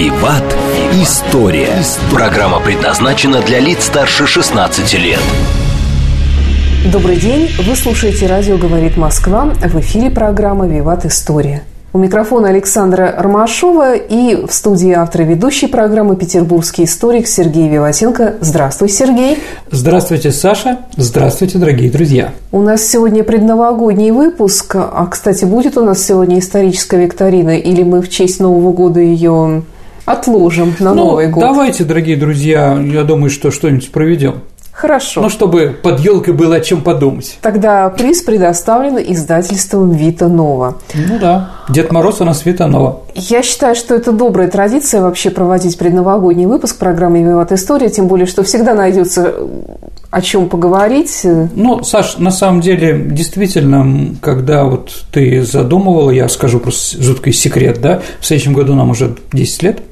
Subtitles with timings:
[0.00, 0.42] «Виват.
[0.94, 1.68] История».
[2.10, 5.20] Программа предназначена для лиц старше 16 лет.
[6.90, 7.50] Добрый день.
[7.58, 9.52] Вы слушаете «Радио говорит Москва».
[9.62, 11.04] В эфире программа «Виват.
[11.04, 11.64] История».
[11.92, 18.36] У микрофона Александра Ромашова и в студии автор ведущей программы петербургский историк Сергей Виватенко.
[18.40, 19.36] Здравствуй, Сергей.
[19.70, 20.78] Здравствуйте, Саша.
[20.96, 22.32] Здравствуйте, дорогие друзья.
[22.52, 24.76] У нас сегодня предновогодний выпуск.
[24.76, 29.62] А, кстати, будет у нас сегодня историческая викторина или мы в честь Нового года ее
[30.04, 31.42] отложим на ну, Новый год?
[31.42, 34.42] Давайте, дорогие друзья, я думаю, что что-нибудь проведем.
[34.80, 35.20] Хорошо.
[35.20, 37.36] Ну, чтобы под елкой было о чем подумать.
[37.42, 40.78] Тогда приз предоставлен издательством Вита Нова.
[40.94, 41.50] Ну да.
[41.68, 43.00] Дед Мороз у нас Вита Нова.
[43.14, 48.26] Я считаю, что это добрая традиция вообще проводить предновогодний выпуск программы «Виват История», тем более,
[48.26, 49.34] что всегда найдется
[50.10, 51.26] о чем поговорить.
[51.54, 57.82] Ну, Саш, на самом деле, действительно, когда вот ты задумывала, я скажу просто жуткий секрет,
[57.82, 59.82] да, в следующем году нам уже 10 лет,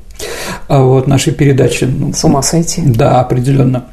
[0.68, 1.84] вот нашей передачи.
[1.84, 2.82] Ну, С ума сойти.
[2.84, 3.86] Да, определенно.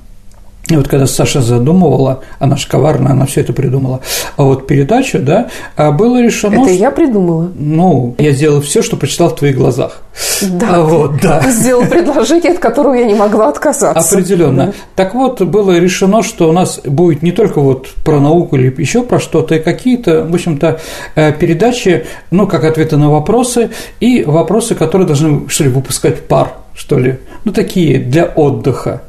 [0.68, 4.00] И вот когда Саша задумывала, она же коварная, она все это придумала,
[4.36, 6.56] а вот передачу, да, а было решено...
[6.56, 7.52] Это что- я придумала.
[7.56, 10.02] Ну, я сделал все, что прочитал в твоих глазах.
[10.42, 10.68] Да.
[10.78, 11.44] А вот, да.
[11.52, 14.16] Сделал предложение, от которого я не могла отказаться.
[14.18, 14.68] Определенно.
[14.68, 14.74] Да.
[14.96, 19.04] Так вот, было решено, что у нас будет не только вот про науку или еще
[19.04, 20.80] про что-то, и какие-то, в общем-то,
[21.14, 26.54] э, передачи, ну, как ответы на вопросы, и вопросы, которые должны, что ли, выпускать пар,
[26.74, 29.04] что ли, ну, такие для отдыха.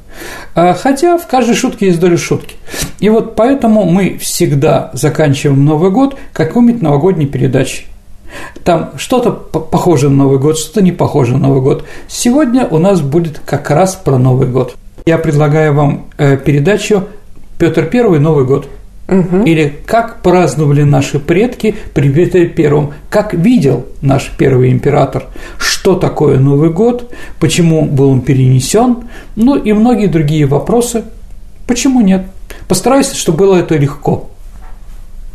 [0.54, 2.56] А, Хотя в каждой шутке есть доля шутки.
[3.00, 7.86] И вот поэтому мы всегда заканчиваем Новый год какой-нибудь новогодней передачей.
[8.64, 11.84] Там что-то по- похоже на Новый год, что-то не похоже на Новый год.
[12.08, 14.74] Сегодня у нас будет как раз про Новый год.
[15.06, 17.04] Я предлагаю вам э, передачу
[17.58, 18.66] Петр Первый Новый год.
[19.08, 25.26] Или как праздновали наши предки при Петре Первом, как видел наш первый император,
[25.58, 29.04] что такое Новый год, почему был он перенесен,
[29.36, 31.04] ну и многие другие вопросы.
[31.68, 32.26] Почему нет?
[32.68, 34.30] Постараюсь, чтобы было это легко.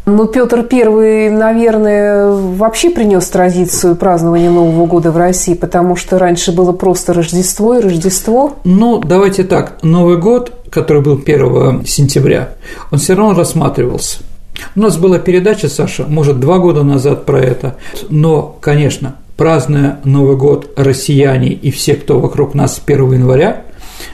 [0.06, 6.52] Ну, Петр Первый, наверное, вообще принес традицию празднования Нового года в России, потому что раньше
[6.52, 8.56] было просто Рождество и Рождество.
[8.64, 9.78] Ну, давайте так.
[9.84, 12.50] Новый год, который был 1 сентября,
[12.92, 14.20] он все равно рассматривался.
[14.76, 17.76] У нас была передача, Саша, может, два года назад про это.
[18.10, 23.64] Но, конечно, празднуя Новый год россияне и все, кто вокруг нас с 1 января,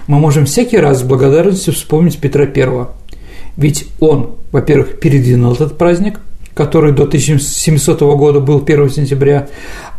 [0.07, 2.89] мы можем всякий раз с благодарностью вспомнить Петра Первого.
[3.57, 6.19] Ведь он, во-первых, передвинул этот праздник,
[6.53, 9.47] который до 1700 года был 1 сентября,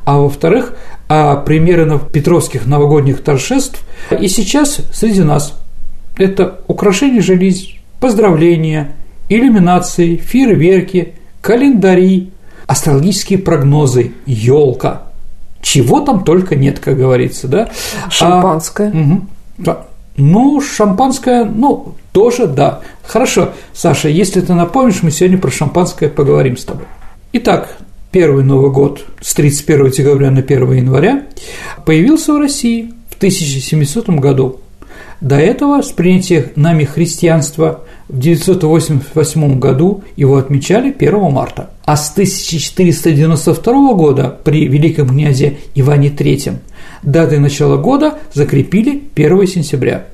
[0.04, 0.74] а во-вторых,
[1.08, 3.84] а примеры петровских новогодних торжеств
[4.18, 5.54] и сейчас среди нас.
[6.16, 8.96] Это украшение жилищ, поздравления,
[9.28, 12.30] иллюминации, фейерверки, календари,
[12.66, 15.02] астрологические прогнозы, елка.
[15.62, 17.70] Чего там только нет, как говорится, да?
[18.06, 18.90] А- Шампанское.
[18.90, 19.28] Мгм.
[19.58, 19.86] Да.
[20.18, 22.80] Ну, шампанское, ну, тоже да.
[23.04, 26.86] Хорошо, Саша, если ты напомнишь, мы сегодня про шампанское поговорим с тобой.
[27.32, 27.76] Итак,
[28.10, 31.22] первый Новый год с 31 декабря на 1 января
[31.86, 34.58] появился в России в 1700 году.
[35.20, 41.70] До этого с принятия нами христианства в 988 году его отмечали 1 марта.
[41.88, 46.56] А с 1492 года при великом князе Иване III
[47.02, 50.04] датой начала года закрепили 1 сентября.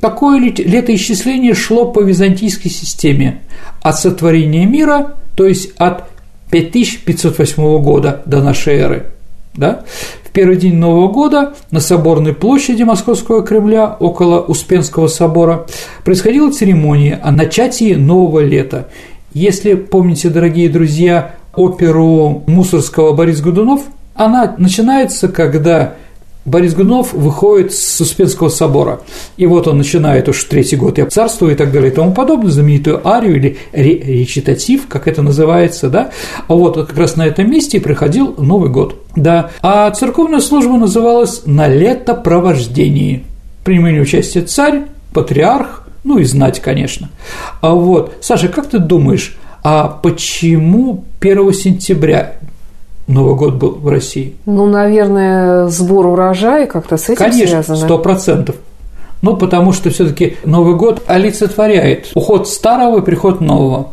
[0.00, 3.40] Такое лет- летоисчисление шло по византийской системе
[3.80, 6.10] от сотворения мира, то есть от
[6.50, 9.06] 5508 года до нашей эры.
[9.54, 9.84] Да?
[10.24, 15.66] В первый день Нового года на Соборной площади Московского Кремля около Успенского собора
[16.04, 18.88] происходила церемония о начатии нового лета.
[19.34, 23.82] Если помните, дорогие друзья, оперу Мусорского Борис Годунов,
[24.14, 25.94] она начинается, когда
[26.44, 29.00] Борис Годунов выходит с Успенского собора.
[29.36, 32.52] И вот он начинает уж третий год «Я царствую» и так далее и тому подобное,
[32.52, 36.12] знаменитую арию или ре- речитатив, как это называется, да.
[36.46, 39.50] А вот как раз на этом месте и приходил Новый год, да.
[39.62, 43.24] А церковная служба называлась «На летопровождении».
[43.64, 44.82] Принимали участие царь,
[45.12, 47.08] патриарх, ну и знать, конечно.
[47.60, 52.34] А вот, Саша, как ты думаешь, а почему 1 сентября
[53.06, 54.36] Новый год был в России?
[54.46, 57.76] Ну, наверное, сбор урожая как-то с этим Конечно, связано.
[57.76, 58.56] сто процентов.
[59.22, 63.88] Ну, потому что все-таки Новый год олицетворяет уход старого и приход нового.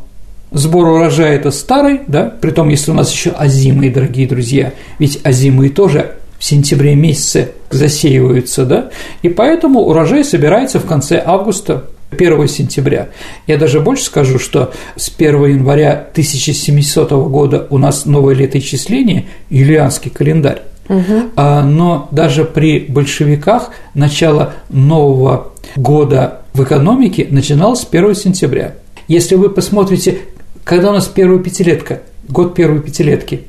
[0.51, 5.21] Сбор урожая– это старый, да, при том, если у нас еще озимые, дорогие друзья, ведь
[5.23, 8.89] озимые тоже в сентябре месяце засеиваются, да,
[9.21, 13.09] и поэтому урожай собирается в конце августа, 1 сентября.
[13.47, 20.11] Я даже больше скажу, что с 1 января 1700 года у нас новое летоисчисление, юлианский
[20.11, 20.61] календарь.
[20.89, 21.31] Угу.
[21.37, 28.75] Но даже при большевиках начало нового года в экономике начиналось с 1 сентября.
[29.07, 30.17] Если вы посмотрите,
[30.63, 33.43] когда у нас первая пятилетка, год первой пятилетки,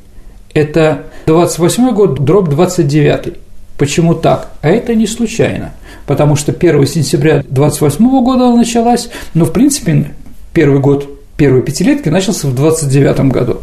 [0.55, 3.35] это 28 год, дробь 29.
[3.83, 4.51] Почему так?
[4.61, 5.73] А это не случайно,
[6.07, 10.13] потому что 1 сентября 28 года началась, но в принципе
[10.53, 13.57] первый год первой пятилетки начался в 29 году.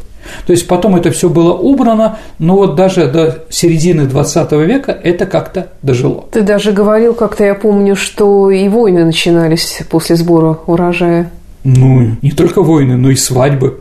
[0.45, 5.25] То есть потом это все было убрано, но вот даже до середины 20 века это
[5.25, 6.25] как-то дожило.
[6.31, 11.31] Ты даже говорил, как-то я помню, что и войны начинались после сбора урожая.
[11.63, 13.80] Ну, не только войны, но и свадьбы.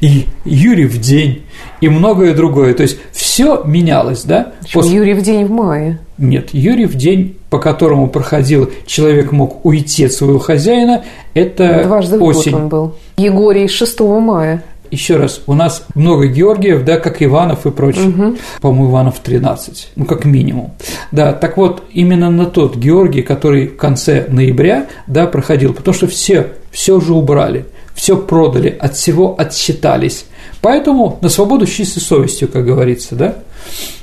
[0.00, 1.42] И Юрий в день,
[1.80, 2.74] и многое другое.
[2.74, 4.52] То есть все менялось, да?
[4.72, 4.96] После...
[4.96, 5.98] Юрий в день в мае.
[6.18, 11.04] Нет, Юрий в день, по которому проходил, человек мог уйти от своего хозяина,
[11.34, 12.50] это Дважды осень.
[12.50, 12.94] в год он был.
[13.16, 18.08] Егорий 6 мая еще раз, у нас много Георгиев, да, как Иванов и прочее.
[18.08, 18.36] Угу.
[18.60, 20.72] По-моему, Иванов 13, ну, как минимум.
[21.12, 26.06] Да, так вот, именно на тот Георгий, который в конце ноября, да, проходил, потому что
[26.06, 30.26] все, все уже убрали, все продали, от всего отсчитались.
[30.62, 33.36] Поэтому на свободу с чистой совестью, как говорится, да.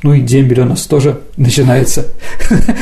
[0.04, 2.08] Ну и дембель у нас тоже начинается.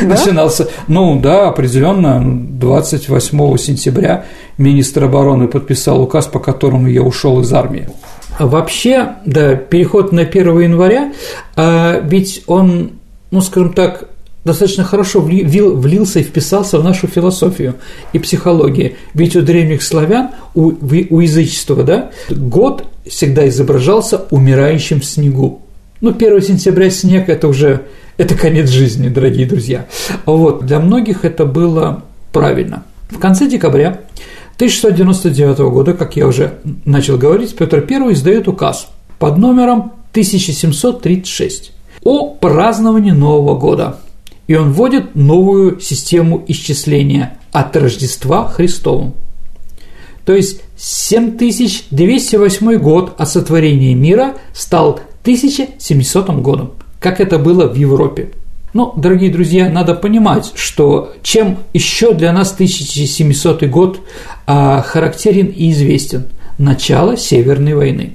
[0.02, 0.70] Начинался.
[0.88, 4.26] Ну да, определенно 28 сентября
[4.58, 7.90] министр обороны подписал указ, по которому я ушел из армии.
[8.40, 11.14] Вообще, да, переход на 1 января,
[11.56, 12.94] а ведь он,
[13.32, 14.10] ну, скажем так,
[14.46, 17.76] достаточно хорошо влился и вписался в нашу философию
[18.14, 18.94] и психологию.
[19.14, 25.62] Ведь у древних славян, у, у язычества, да, год всегда изображался умирающим в снегу.
[26.00, 27.82] Ну, 1 сентября снег– это уже
[28.18, 29.88] это конец жизни, дорогие друзья.
[30.26, 32.84] Вот, для многих это было правильно.
[33.10, 34.02] В конце декабря
[34.56, 36.54] 1699 года, как я уже
[36.86, 38.88] начал говорить, Петр I издает указ
[39.20, 43.98] под номером 1736 о праздновании Нового года.
[44.48, 49.16] И он вводит новую систему исчисления от Рождества Христову.
[50.26, 58.30] То есть 7208 год от сотворения мира стал 1700 годом, как это было в Европе.
[58.74, 64.02] Но, дорогие друзья, надо понимать, что чем еще для нас 1700 год
[64.46, 66.26] а, характерен и известен–
[66.58, 68.14] начало Северной войны.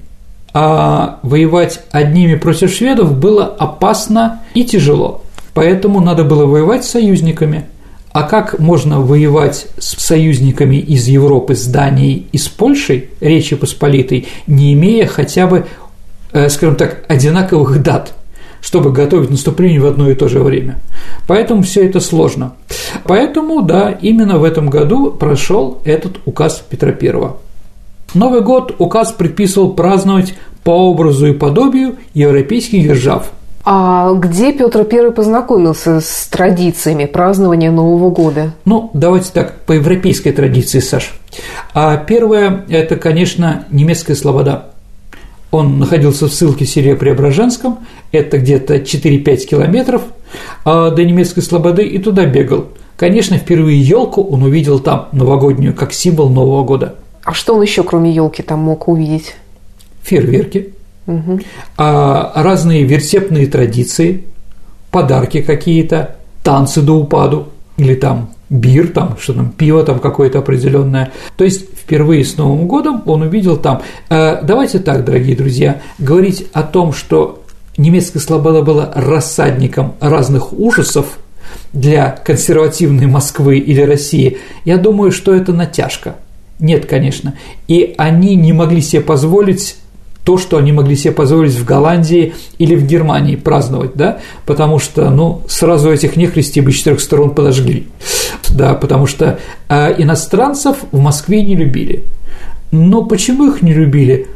[0.53, 5.23] А воевать одними против шведов было опасно и тяжело,
[5.55, 7.67] поэтому надо было воевать с союзниками.
[8.13, 14.27] А как можно воевать с союзниками из Европы, с Данией и с Польшей, Речи Посполитой,
[14.49, 15.67] не имея хотя бы
[16.33, 18.15] Э, скажем так, одинаковых дат,
[18.61, 20.79] чтобы готовить наступление в одно и то же время.
[21.27, 22.55] Поэтому все это сложно.
[23.05, 27.31] Поэтому, да, именно в этом году прошел этот указ Петра I.
[28.15, 33.33] Новый год указ предписывал праздновать по образу и подобию европейских держав.
[33.73, 38.51] А где Петр I познакомился с традициями празднования Нового года?
[38.65, 41.15] Ну, давайте так, по европейской традиции, Саш.
[41.73, 44.71] А первое– это, конечно, немецкая слобода–
[45.51, 47.81] он находился в ссылке в селе Преображенском,
[48.13, 50.03] это где-то 4-5 километров
[50.65, 52.69] а, до немецкой слободы, и туда бегал.
[52.97, 56.97] Конечно, впервые елку он увидел там, новогоднюю, как символ Нового года.
[57.25, 59.35] А что он еще, кроме елки, там мог увидеть?
[60.03, 60.75] Фейерверки,
[61.77, 64.25] а, разные вертепные традиции,
[64.91, 71.13] подарки какие-то, танцы до упаду или там бир, там, что там, пиво там какое-то определенное.
[71.37, 73.83] То есть впервые с Новым годом он увидел там.
[74.09, 77.45] Э, давайте так, дорогие друзья, говорить о том, что
[77.77, 81.19] немецкая слобода была рассадником разных ужасов
[81.73, 86.17] для консервативной Москвы или России, я думаю, что это натяжка.
[86.59, 87.35] Нет, конечно.
[87.69, 89.77] И они не могли себе позволить
[90.25, 95.11] то, что они могли себе позволить в Голландии или в Германии праздновать, да, потому что,
[95.11, 97.87] ну, сразу этих нехристей бы четырех сторон подожгли,
[98.51, 102.05] да, потому что а иностранцев в Москве не любили.
[102.71, 104.29] Но почему их не любили?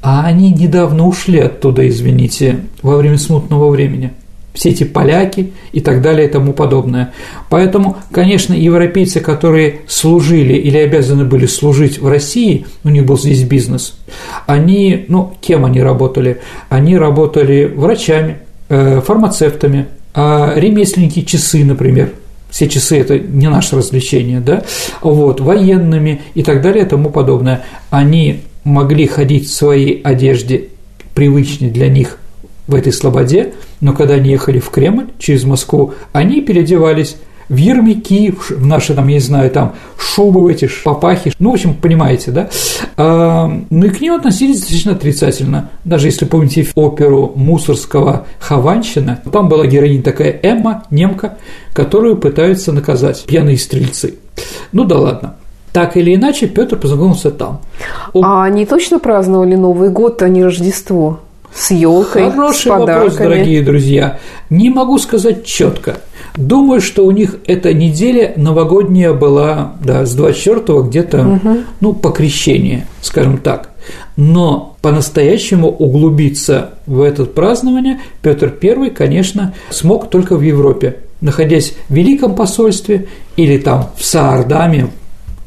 [0.00, 4.12] А они недавно ушли оттуда, извините, во время смутного времени
[4.54, 7.12] все эти поляки и так далее и тому подобное.
[7.48, 13.42] Поэтому, конечно, европейцы, которые служили или обязаны были служить в России, у них был здесь
[13.44, 13.94] бизнес,
[14.46, 16.40] они, ну, кем они работали?
[16.68, 22.10] Они работали врачами, э, фармацевтами, а ремесленники часы, например,
[22.50, 24.62] все часы это не наше развлечение, да,
[25.00, 27.64] вот, военными и так далее и тому подобное.
[27.88, 30.68] Они могли ходить в своей одежде,
[31.14, 32.18] привычной для них
[32.66, 37.16] в этой слободе, но когда они ехали в Кремль через Москву, они переодевались
[37.48, 41.74] в ермяки, в наши, там, я не знаю, там, шубы эти, папахи, ну, в общем,
[41.74, 42.48] понимаете, да?
[42.96, 45.68] А, ну, и к ним относились достаточно отрицательно.
[45.84, 51.36] Даже если помните оперу Мусорского «Хованщина», там была героиня такая Эмма, немка,
[51.74, 54.14] которую пытаются наказать пьяные стрельцы.
[54.70, 55.34] Ну да ладно.
[55.72, 57.60] Так или иначе, Петр познакомился там.
[58.14, 61.18] А они точно праздновали Новый год, а не Рождество?
[61.54, 62.94] С елкой, Хороший с подарками.
[62.94, 64.18] вопрос, дорогие друзья.
[64.48, 65.98] Не могу сказать четко.
[66.36, 71.58] Думаю, что у них эта неделя новогодняя была, да, с 24 где-то, угу.
[71.80, 73.70] ну, по крещению, скажем так.
[74.16, 81.94] Но по-настоящему углубиться в это празднование Петр I, конечно, смог только в Европе, находясь в
[81.94, 84.88] Великом посольстве или там в Саардаме,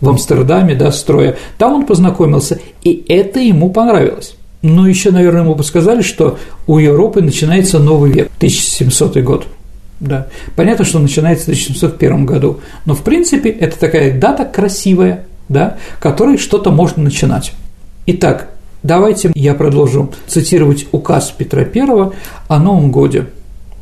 [0.02, 1.36] в Амстердаме, да, строя.
[1.58, 4.35] Там он познакомился, и это ему понравилось.
[4.66, 9.46] Но еще, наверное, ему бы сказали, что у Европы начинается новый век, 1700 год.
[10.00, 10.26] Да.
[10.56, 16.40] Понятно, что начинается в 1701 году, но в принципе это такая дата красивая, да, которой
[16.40, 17.54] что-то можно начинать.
[18.08, 18.50] Итак,
[18.82, 22.12] давайте я продолжу цитировать указ Петра I
[22.48, 23.28] о Новом годе.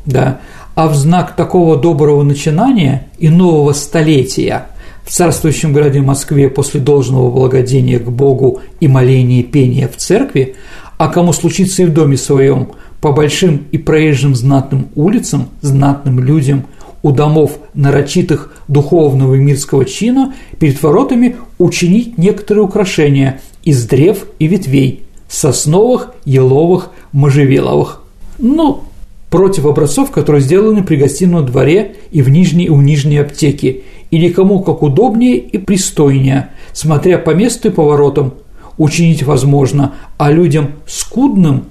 [0.04, 0.40] Да.
[0.74, 4.66] А в знак такого доброго начинания и нового столетия
[5.04, 10.56] в царствующем городе Москве после должного благодения к Богу и моления и пения в церкви,
[10.96, 12.72] а кому случится и в доме своем–
[13.04, 16.64] по большим и проезжим знатным улицам, знатным людям,
[17.02, 24.46] у домов нарочитых духовного и мирского чина перед воротами учинить некоторые украшения из древ и
[24.46, 28.02] ветвей, сосновых, еловых, можжевеловых.
[28.38, 28.84] Ну,
[29.28, 34.28] против образцов, которые сделаны при гостином дворе и в нижней и у нижней аптеке, или
[34.28, 38.34] кому как удобнее и пристойнее, смотря по месту и поворотам,
[38.78, 41.64] учинить возможно, а людям скудным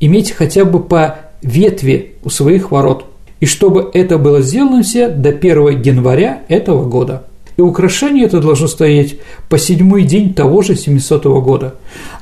[0.00, 3.04] иметь хотя бы по ветви у своих ворот,
[3.40, 7.24] и чтобы это было сделано все до 1 января этого года.
[7.56, 9.16] И украшение это должно стоять
[9.48, 11.74] по седьмой день того же 700 года.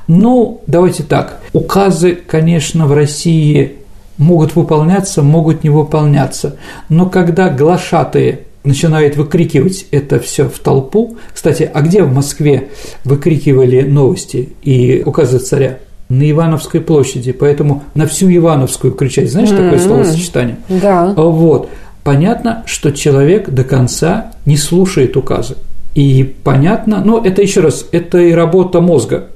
[0.07, 3.73] Ну, давайте так, указы, конечно, в России
[4.17, 6.57] могут выполняться, могут не выполняться,
[6.89, 11.17] но когда глашатые начинают выкрикивать это все в толпу.
[11.33, 12.69] Кстати, а где в Москве
[13.03, 15.79] выкрикивали новости и указы царя?
[16.09, 19.29] на Ивановской площади, поэтому на всю Ивановскую кричать.
[19.29, 19.63] Знаешь mm-hmm.
[19.65, 20.55] такое словосочетание?
[20.69, 21.13] Да.
[21.17, 21.69] Вот.
[22.05, 25.57] Понятно, что человек до конца не слушает указы.
[25.95, 29.27] И понятно, ну, это еще раз, это и работа мозга.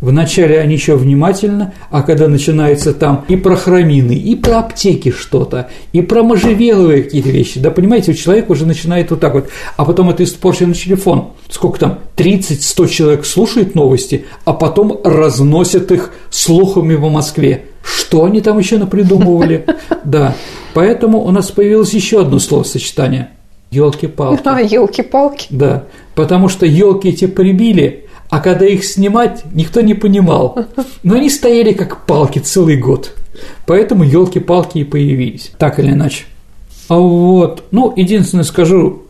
[0.00, 5.70] Вначале они еще внимательно, а когда начинается там и про храмины, и про аптеки что-то,
[5.92, 9.86] и про можжевеловые какие-то вещи, да, понимаете, у человека уже начинает вот так вот, а
[9.86, 16.94] потом это испорченный телефон, сколько там, 30-100 человек слушает новости, а потом разносят их слухами
[16.96, 17.64] по Москве.
[17.82, 19.66] Что они там еще напридумывали?
[20.04, 20.36] Да,
[20.72, 23.30] поэтому у нас появилось еще одно словосочетание–
[23.70, 24.42] елки-палки.
[24.44, 25.48] А, елки-палки.
[25.50, 25.84] Да,
[26.14, 30.66] потому что елки эти прибили, а когда их снимать, никто не понимал.
[31.02, 33.14] Но они стояли как палки целый год.
[33.66, 36.24] Поэтому елки-палки и появились, так или иначе.
[36.88, 39.02] А вот, ну, единственное скажу,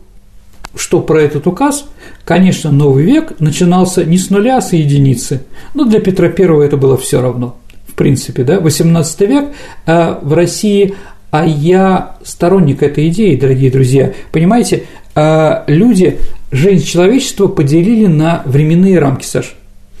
[0.75, 1.85] что про этот указ,
[2.25, 5.43] конечно, новый век начинался не с нуля, а с единицы.
[5.73, 7.57] Но для Петра I это было все равно.
[7.87, 9.45] В принципе, да, 18 век
[9.85, 10.95] а в России
[11.29, 14.13] а я сторонник этой идеи, дорогие друзья.
[14.31, 14.83] Понимаете,
[15.13, 16.19] а люди
[16.51, 19.55] жизнь человечества поделили на временные рамки, Саш,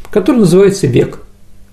[0.09, 1.19] которые называются век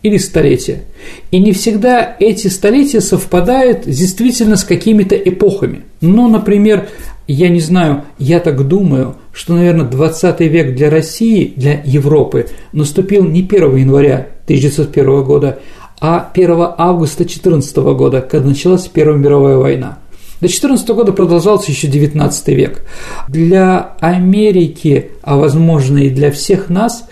[0.03, 0.83] или столетие.
[1.31, 5.83] И не всегда эти столетия совпадают действительно с какими-то эпохами.
[6.01, 6.89] Ну, например,
[7.27, 13.25] я не знаю, я так думаю, что, наверное, 20 век для России, для Европы наступил
[13.25, 15.59] не 1 января 1901 года,
[16.01, 19.99] а 1 августа 2014 года, когда началась Первая мировая война–
[20.45, 22.85] до 14 года продолжался еще 19 век.
[23.29, 27.07] Для Америки, а возможно и для всех нас,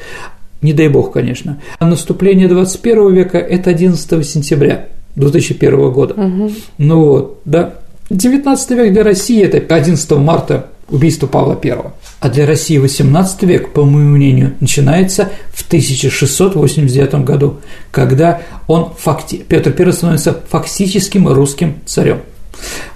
[0.61, 6.13] не дай бог, конечно, наступление 21 века– это 11 сентября 2001 года.
[6.13, 6.51] Угу.
[6.77, 7.73] Ну вот, да.
[8.11, 11.79] 19 век для России– это 11 марта убийство Павла I.
[12.21, 17.61] А для России 18 век, по моему мнению, начинается в 1689 году,
[17.91, 19.37] когда он факти...
[19.37, 22.21] Петр I становится фактическим русским царем.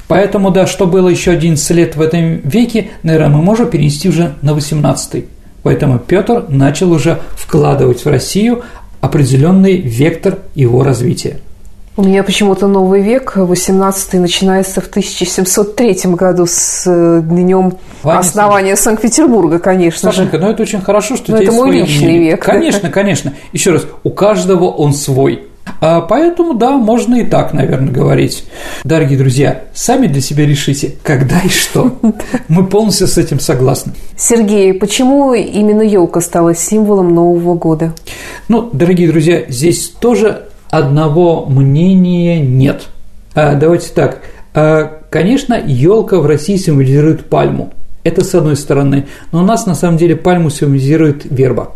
[0.09, 4.35] Поэтому, да, что было еще 11 лет в этом веке, наверное, мы можем перенести уже
[4.43, 5.25] на 18
[5.63, 8.63] Поэтому Петр начал уже вкладывать в Россию
[9.01, 11.39] определенный вектор его развития.
[11.97, 19.59] У меня почему-то новый век, 18 начинается в 1703 году с э, днем основания Санкт-Петербурга,
[19.59, 20.45] конечно Сашенька, же.
[20.45, 22.31] ну это очень хорошо, что Но это мой личный мнение.
[22.33, 22.45] век.
[22.45, 23.33] Конечно, конечно.
[23.53, 25.49] Еще раз, у каждого он свой.
[25.81, 28.45] А поэтому, да, можно и так, наверное, говорить.
[28.85, 31.99] Дорогие друзья, сами для себя решите, когда и что.
[32.49, 33.93] Мы полностью с этим согласны.
[34.17, 37.93] Сергей, почему именно елка стала символом Нового года?
[38.49, 42.89] Ну, дорогие друзья, здесь тоже одного мнения нет.
[43.35, 44.23] А, давайте так.
[44.55, 47.73] А, конечно, елка в России символизирует пальму.
[48.05, 49.07] Это с одной стороны.
[49.33, 51.73] Но у нас на самом деле пальму символизирует верба.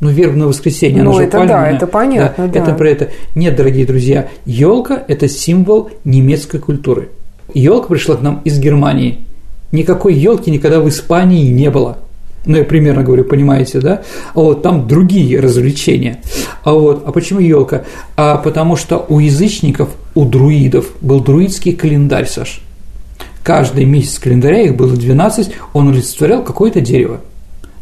[0.00, 1.70] Ну, вербное воскресенье, ну, оно же это пальмовое.
[1.70, 2.60] да, это понятно, да, да.
[2.60, 3.08] Это про это.
[3.34, 7.08] Нет, дорогие друзья, елка– это символ немецкой культуры.
[7.52, 9.26] Елка пришла к нам из Германии.
[9.72, 11.98] Никакой елки никогда в Испании не было
[12.48, 14.02] ну, я примерно говорю, понимаете, да?
[14.34, 16.20] А вот там другие развлечения.
[16.64, 17.84] А вот, а почему елка?
[18.16, 22.62] А потому что у язычников, у друидов был друидский календарь, Саш.
[23.42, 27.20] Каждый месяц календаря их было 12, он олицетворял какое-то дерево.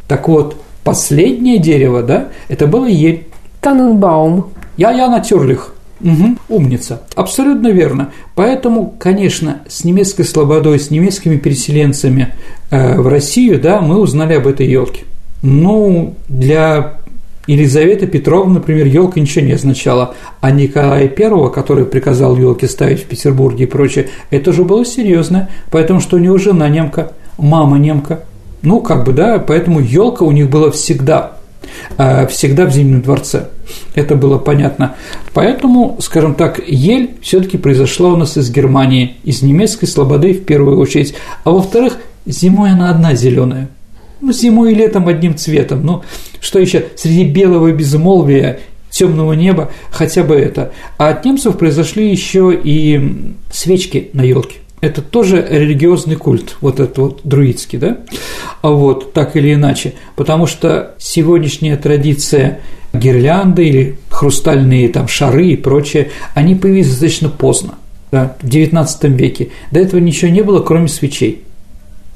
[0.09, 0.57] Так вот,
[0.87, 3.27] последнее дерево, да, это было ель.
[3.61, 4.47] Таненбаум.
[4.77, 5.75] Я, я натерлих.
[6.01, 7.03] Угу, умница.
[7.17, 8.13] Абсолютно верно.
[8.35, 12.35] Поэтому, конечно, с немецкой слободой, с немецкими переселенцами
[12.71, 15.05] э, в Россию, да, мы узнали об этой елке.
[15.43, 16.99] Ну, для
[17.49, 23.07] Елизаветы Петровны, например, елка ничего не означала, а Николая I, который приказал елки ставить в
[23.07, 28.21] Петербурге и прочее, это уже было серьезно, поэтому что у него жена немка, мама немка.
[28.67, 31.37] Ну, как бы, да, поэтому елка у них была всегда
[31.99, 33.49] Э, всегда в Зимнем дворце.
[33.95, 34.97] Это было понятно.
[35.33, 40.79] Поэтому, скажем так, ель все-таки произошла у нас из Германии, из немецкой слободы в первую
[40.79, 41.15] очередь.
[41.45, 43.69] А во-вторых, зимой она одна зеленая.
[44.21, 45.85] Ну, зимой и летом одним цветом.
[45.85, 46.03] Ну,
[46.41, 46.87] что еще?
[46.97, 50.73] Среди белого безмолвия темного неба хотя бы это.
[50.99, 56.99] А от немцев произошли еще и свечки на елке это тоже религиозный культ, вот этот
[56.99, 57.99] вот друидский, да,
[58.63, 62.61] а вот так или иначе, потому что сегодняшняя традиция
[62.93, 67.75] гирлянды или хрустальные там шары и прочее, они появились достаточно поздно,
[68.11, 69.49] да, в XIX веке.
[69.71, 71.43] До этого ничего не было, кроме свечей.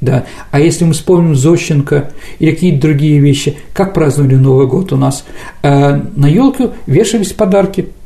[0.00, 0.24] Да.
[0.50, 5.26] А если мы вспомним Зощенко или какие-то другие вещи, как праздновали Новый год у нас,
[5.62, 7.88] э, на елку вешались подарки–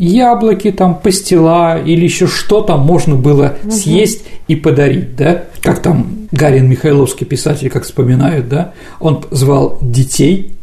[0.00, 3.70] яблоки, там, пастила или еще что там можно было угу.
[3.70, 10.54] съесть и подарить, да, как там Гарин Михайловский писатель, как вспоминают, да, он звал детей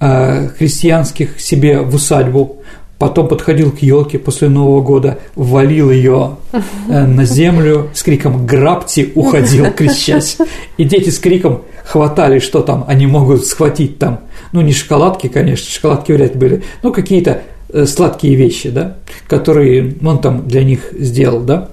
[0.00, 2.56] э, христианских себе в усадьбу,
[2.98, 9.10] потом подходил к елке после Нового года, валил ее э, на землю с криком «Грабьте!»
[9.14, 10.38] уходил, кричась.
[10.78, 14.20] И дети с криком хватали, что там они могут схватить там.
[14.52, 17.42] Ну, не шоколадки, конечно, шоколадки вряд ли были, но какие-то
[17.84, 18.96] сладкие вещи, да,
[19.28, 21.68] которые он там для них сделал, да.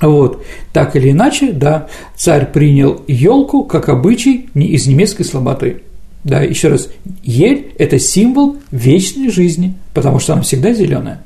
[0.00, 5.82] Вот, так или иначе, да, царь принял елку как обычай не из немецкой слаботы.
[6.24, 6.88] Да, еще раз,
[7.22, 11.22] ель– это символ вечной жизни, потому что она всегда зеленая.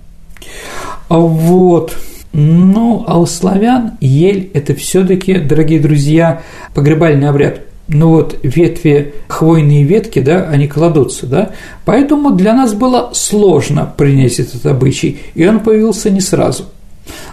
[1.08, 1.96] Вот.
[2.32, 6.42] Ну, а у славян ель– это все-таки, дорогие друзья,
[6.74, 7.60] погребальный обряд–
[7.92, 11.50] ну вот ветви, хвойные ветки, да, они кладутся, да,
[11.84, 16.64] поэтому для нас было сложно принять этот обычай, и он появился не сразу.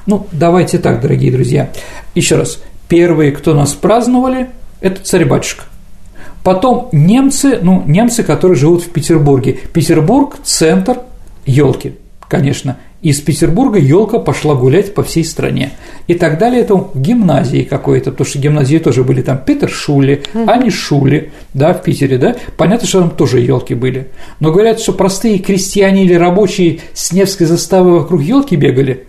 [0.06, 1.72] Ну, давайте так, дорогие друзья,
[2.15, 4.50] еще раз, первые, кто нас праздновали,
[4.82, 5.63] это царь-батюшка.
[6.43, 9.60] Потом немцы, ну, немцы, которые живут в Петербурге.
[9.74, 11.00] Петербург– центр
[11.45, 11.95] елки,
[12.28, 15.71] конечно– из Петербурга елка пошла гулять по всей стране.
[16.07, 20.23] И так далее, это в гимназии какой-то, потому что гимназии тоже были там Петр Шули,
[20.33, 22.35] Ани Шули, да, в Питере, да.
[22.57, 24.09] Понятно, что там тоже елки были.
[24.39, 29.05] Но говорят, что простые крестьяне или рабочие с Невской заставы вокруг елки бегали.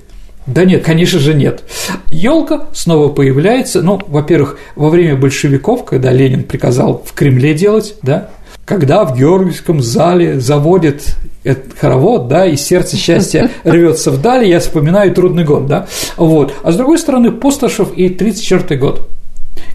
[0.46, 1.64] Да нет, конечно же нет.
[2.11, 8.31] Елка снова появляется, ну, во-первых, во время большевиков, когда Ленин приказал в Кремле делать, да,
[8.71, 15.13] когда в Георгиевском зале заводят этот хоровод, да, и сердце счастья рвется вдали, я вспоминаю
[15.13, 16.55] трудный год, да, вот.
[16.63, 19.11] А с другой стороны, Посташев и 34 год.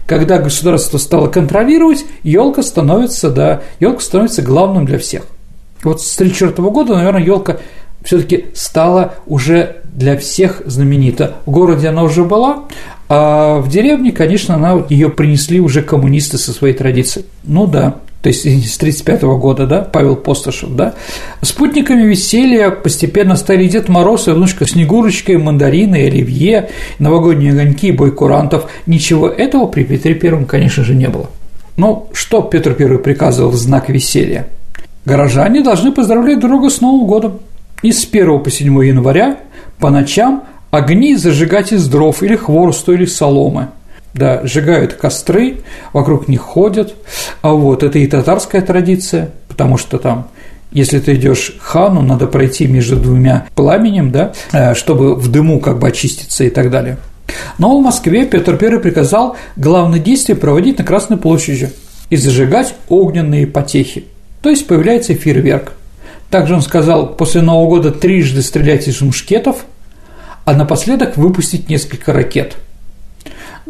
[0.06, 5.24] Когда государство стало контролировать, елка становится, да, елка становится главным для всех.
[5.84, 7.58] Вот с 34 года, наверное, елка
[8.02, 11.34] все-таки стала уже для всех знаменита.
[11.44, 12.64] В городе она уже была,
[13.10, 17.26] а в деревне, конечно, она ее принесли уже коммунисты со своей традицией.
[17.44, 20.96] Ну да, то есть с 1935 года, да, Павел Постышев, да.
[21.42, 27.92] Спутниками веселья постепенно стали Дед Мороз и внучка Снегурочка, и мандарины, и оливье, новогодние огоньки,
[27.92, 28.68] бой курантов.
[28.86, 31.30] Ничего этого при Петре Первом, конечно же, не было.
[31.76, 34.48] Но что Петр Первый приказывал в знак веселья?
[35.04, 37.38] Горожане должны поздравлять друга с Новым годом.
[37.82, 39.36] И с 1 по 7 января
[39.78, 43.68] по ночам огни зажигать из дров или хворосту или соломы.
[44.16, 45.58] Да, сжигают костры,
[45.92, 46.94] вокруг них ходят.
[47.42, 50.28] А вот это и татарская традиция, потому что там
[50.72, 55.78] если ты идешь хану, надо пройти между двумя пламенем, да, э, чтобы в дыму как
[55.78, 56.98] бы очиститься и так далее.
[57.58, 61.72] Но в Москве Петр I приказал главное действие проводить на Красной площади
[62.10, 64.04] и зажигать огненные потехи.
[64.42, 65.72] То есть появляется фейерверк.
[66.30, 69.64] Также он сказал после Нового года трижды стрелять из мушкетов,
[70.44, 72.56] а напоследок выпустить несколько ракет.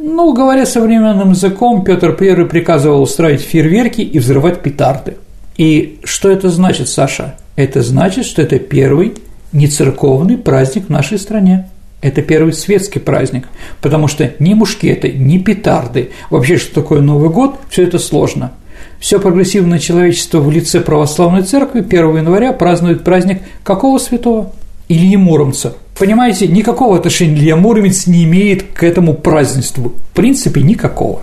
[0.08, 5.16] Ну, говоря современным языком, Петр I приказывал устраивать фейерверки и взрывать петарды–
[5.56, 7.36] и что это значит, Саша?
[7.56, 9.14] Это значит, что это первый
[9.52, 11.70] нецерковный праздник в нашей стране.
[12.02, 13.48] Это первый светский праздник,
[13.80, 18.52] потому что ни мушкеты, ни петарды, вообще что такое Новый год, все это сложно.
[19.00, 24.52] Все прогрессивное человечество в лице православной церкви 1 января празднует праздник какого святого?
[24.88, 25.74] Ильи Муромца.
[25.98, 29.94] Понимаете, никакого отношения Илья Муромец не имеет к этому празднеству.
[30.10, 31.20] В принципе, никакого.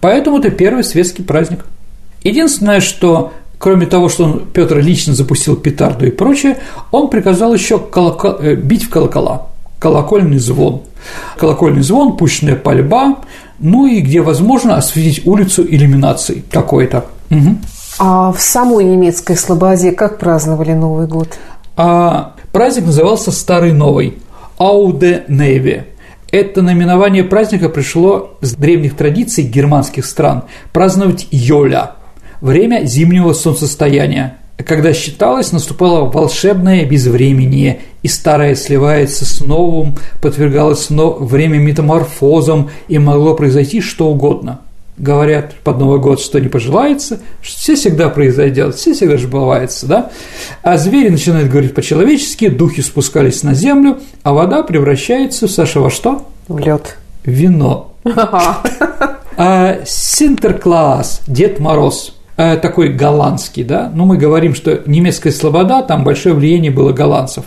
[0.00, 1.64] Поэтому это первый светский праздник.
[2.22, 6.58] Единственное, что Кроме того, что он, Петр лично запустил петарду и прочее,
[6.90, 9.46] он приказал еще колокол, э, бить в колокола,
[9.78, 10.82] колокольный звон.
[11.36, 13.18] Колокольный звон, пущенная пальба,
[13.60, 17.04] ну и где возможно осветить улицу иллюминацией какой-то.
[17.30, 17.56] Угу.
[18.00, 21.38] А в самой немецкой Слободе как праздновали Новый год?
[21.76, 24.18] А, праздник назывался Старый Новый–
[24.58, 25.86] Ауде Неве.
[26.30, 31.92] Это наименование праздника пришло с древних традиций германских стран– праздновать Йоля–
[32.42, 41.58] время зимнего солнцестояния, когда считалось, наступало волшебное безвременье, и старое сливается с новым, подвергалось время
[41.58, 44.60] метаморфозам, и могло произойти что угодно.
[45.02, 49.86] Говорят под Новый год, что не пожелается, что все всегда произойдет, все всегда же бывается,
[49.86, 50.10] да?
[50.62, 56.26] А звери начинают говорить по-человечески, духи спускались на землю, а вода превращается, Саша, во что?
[56.48, 56.96] В лед.
[57.24, 57.92] Вино.
[59.34, 66.02] А Синтеркласс, Дед Мороз– Э, такой голландский, да, но мы говорим, что немецкая слобода, там
[66.02, 67.44] большое влияние было голландцев.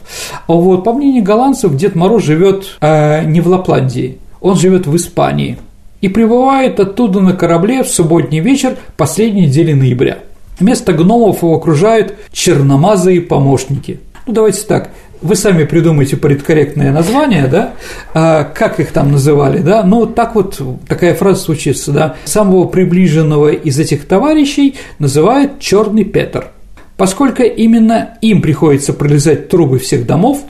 [0.48, 4.96] А вот, по мнению голландцев, Дед Мороз живет э, не в Лапландии, он живет в
[4.96, 5.58] Испании
[6.02, 10.20] и прибывает оттуда на корабле в субботний вечер последней недели ноября.
[10.60, 14.00] Вместо гномов его окружают черномазые помощники.
[14.26, 14.90] Ну, давайте так,
[15.22, 17.74] вы сами придумаете политкорректное название, да,
[18.14, 23.50] а, как их там называли, да, ну, так вот такая фраза случится, да, самого приближенного
[23.52, 26.48] из этих товарищей называют черный Петр,
[26.98, 30.42] поскольку именно им приходится пролезать трубы всех домов,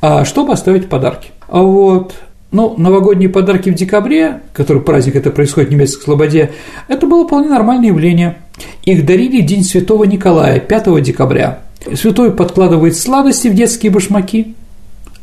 [0.00, 1.30] а, чтобы оставить подарки.
[1.48, 2.14] А вот
[2.54, 6.52] ну, новогодние подарки в декабре, который праздник это происходит в немецкой слободе,
[6.86, 8.36] это было вполне нормальное явление.
[8.84, 11.58] Их дарили в День Святого Николая, 5 декабря.
[11.94, 14.54] Святой подкладывает сладости в детские башмаки.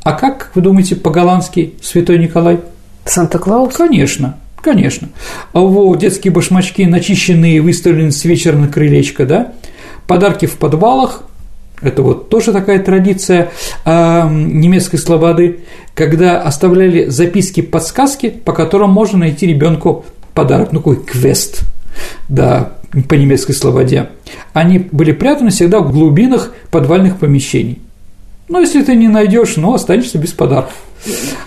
[0.04, 2.60] А как, как вы думаете, по-голландски Святой Николай?
[3.06, 3.76] Санта-Клаус?
[3.76, 5.08] Конечно, конечно.
[5.54, 9.54] А вот детские башмачки, начищенные, выставлены с вечера на крылечко, да?
[10.06, 11.24] Подарки в подвалах,
[11.82, 13.52] это вот тоже такая традиция
[13.86, 15.62] э, немецкой слободы,
[15.94, 21.62] когда оставляли записки, подсказки, по которым можно найти ребенку подарок, ну какой квест,
[22.30, 22.74] да,
[23.08, 24.10] по немецкой слободе,
[24.54, 27.82] они были прятаны всегда в глубинах подвальных помещений.
[28.52, 30.74] Но если ты не найдешь, ну, останешься без подарков.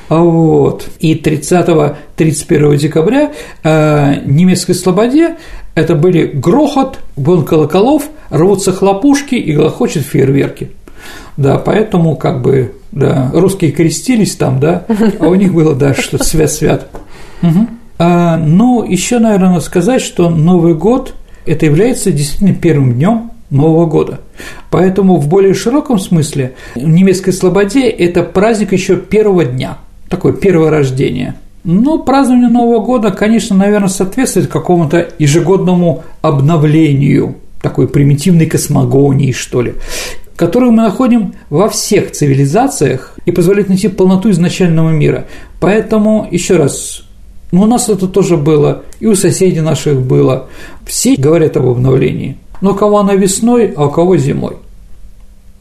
[0.08, 0.88] А вот.
[1.00, 5.36] И 30-31 декабря э, немецкой слободе
[5.74, 10.70] это были грохот, бон колоколов, рвутся хлопушки и грохочет фейерверки.
[11.36, 14.86] Да, поэтому как бы да, русские крестились там, да,
[15.20, 16.88] а у них было, да, что свят-свят.
[17.42, 17.68] Угу.
[17.98, 21.12] А, ну, еще, наверное, надо сказать, что Новый год
[21.44, 24.20] это является действительно первым днем Нового года.
[24.70, 29.78] Поэтому в более широком смысле в немецкой слободе это праздник еще первого дня,
[30.08, 31.34] такое первое рождение.
[31.64, 39.74] Но празднование Нового года, конечно, наверное, соответствует какому-то ежегодному обновлению, такой примитивной космогонии, что ли,
[40.36, 45.26] которую мы находим во всех цивилизациях и позволяет найти полноту изначального мира.
[45.60, 47.04] Поэтому, еще раз,
[47.52, 50.48] ну, у нас это тоже было, и у соседей наших было.
[50.84, 52.36] Все говорят об обновлении.
[52.64, 54.56] Но у кого она весной, а у кого зимой.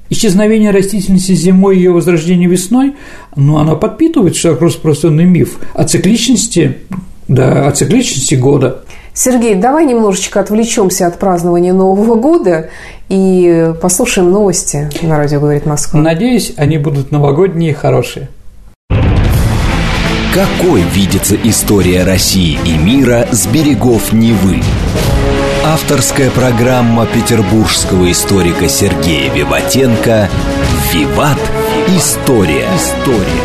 [0.09, 2.95] Исчезновение растительности зимой и ее возрождение весной,
[3.35, 6.77] ну, она подпитывает широко распространенный миф о цикличности,
[7.27, 8.83] да, о цикличности года.
[9.13, 12.69] Сергей, давай немножечко отвлечемся от празднования Нового года
[13.09, 15.99] и послушаем новости на радио «Говорит Москва».
[15.99, 18.29] Надеюсь, они будут новогодние и хорошие.
[20.33, 24.61] Какой видится история России и мира с берегов Невы?
[25.73, 30.29] Авторская программа петербургского историка Сергея Виватенко
[30.93, 31.39] «Виват.
[31.87, 32.67] История.
[32.75, 33.41] История.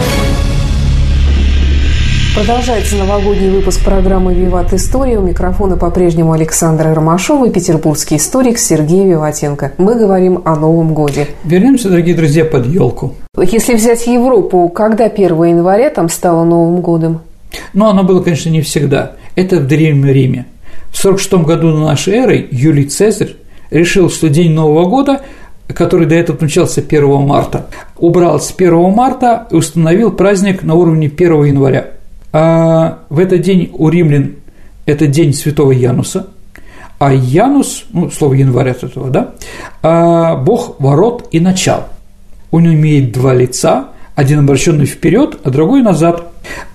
[2.37, 5.19] Продолжается новогодний выпуск программы «Виват История».
[5.19, 9.73] У микрофона по-прежнему Александра Ромашова и петербургский историк Сергей Виватенко.
[9.79, 11.29] Мы говорим о Новом годе.
[11.45, 13.15] Вернемся, дорогие друзья, под елку.
[13.39, 17.23] Если взять Европу, когда 1 января там стало Новым годом?
[17.73, 19.13] Ну, оно было, конечно, не всегда.
[19.35, 20.45] Это в Древнем Риме.
[20.93, 23.37] В 46 году до нашей эры Юлий Цезарь
[23.71, 25.23] решил, что день Нового года
[25.75, 31.09] который до этого отмечался 1 марта, убрал с 1 марта и установил праздник на уровне
[31.15, 31.89] 1 января.
[32.33, 34.37] А в этот день у римлян
[34.87, 36.29] это день святого Януса,
[36.99, 39.35] а Янус, ну, слово январь от этого, да,
[39.83, 41.85] а бог ворот и начал.
[42.51, 46.33] Он имеет два лица, один обращенный вперед, а другой назад.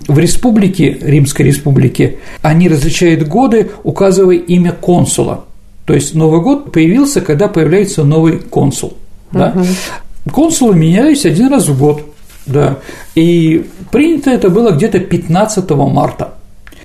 [0.08, 5.44] В республике, Римской республике, они различают годы, указывая имя консула.
[5.84, 8.94] То есть Новый год появился, когда появляется новый консул.
[9.30, 9.52] Да?
[9.54, 10.32] Угу.
[10.32, 12.14] Консулы менялись один раз в год.
[12.46, 12.78] Да.
[13.14, 16.36] И принято это было где-то 15 марта.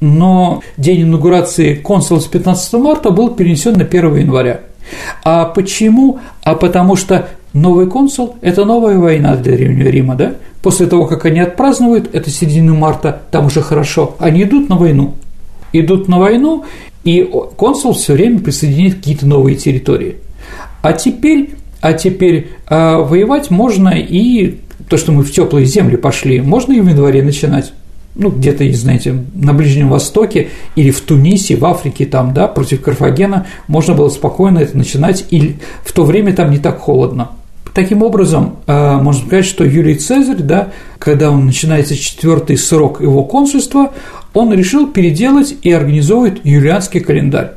[0.02, 4.60] Но день инаугурации консула с 15 марта был перенесен на 1 января.
[5.24, 6.20] А почему?
[6.44, 10.34] А потому что новый консул– это новая война для Древнего Рима, да?
[10.62, 15.16] После того, как они отпразднуют, это середина марта, там уже хорошо, они идут на войну.
[15.72, 16.66] Идут на войну,
[17.04, 20.18] и консул все время присоединяет какие-то новые территории.
[20.82, 24.58] А теперь, а теперь э, воевать можно и
[24.90, 27.74] то, что мы в теплые земли пошли, можно и в январе начинать.
[28.16, 33.46] Ну, где-то, знаете, на Ближнем Востоке или в Тунисе, в Африке, там, да, против Карфагена
[33.68, 37.30] можно было спокойно это начинать, и в то время там не так холодно.
[37.80, 43.24] Таким образом, э, можно сказать, что Юлий Цезарь, да, когда он начинается четвертый срок его
[43.24, 43.94] консульства,
[44.34, 47.52] он решил переделать и организовывать юлианский календарь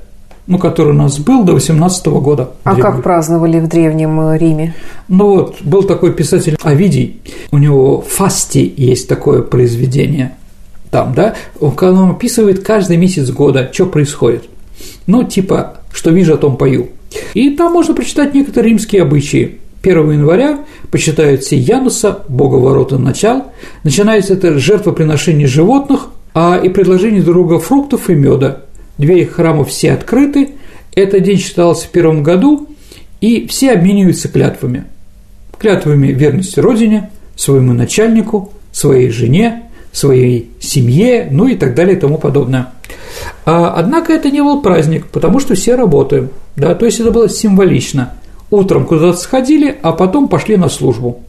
[0.46, 2.50] ну, который у нас был до 18 года.
[2.64, 4.74] А как праздновали в Древнем Риме?
[5.08, 10.32] Ну вот, был такой писатель Овидий, у него «Фасти» есть такое произведение
[10.92, 14.44] там, да, он описывает каждый месяц года, что происходит.
[15.06, 16.90] Ну, типа, что вижу, о том пою.
[17.32, 19.58] И там можно прочитать некоторые римские обычаи.
[19.82, 23.46] 1 января почитают все Януса, бога ворота начал,
[23.82, 28.62] начинается это жертвоприношение животных, а и предложение друга фруктов и меда–
[28.98, 30.52] двери храмов все открыты,
[30.94, 32.68] этот день считался в первом году,
[33.20, 34.84] и все обмениваются клятвами.
[35.58, 42.18] Клятвами верности Родине, своему начальнику, своей жене, своей семье, ну и так далее и тому
[42.18, 42.72] подобное.
[43.44, 47.28] А, однако это не был праздник, потому что все работаем, да, то есть это было
[47.28, 48.14] символично.
[48.52, 51.22] Утром куда-то сходили, а потом пошли на службу.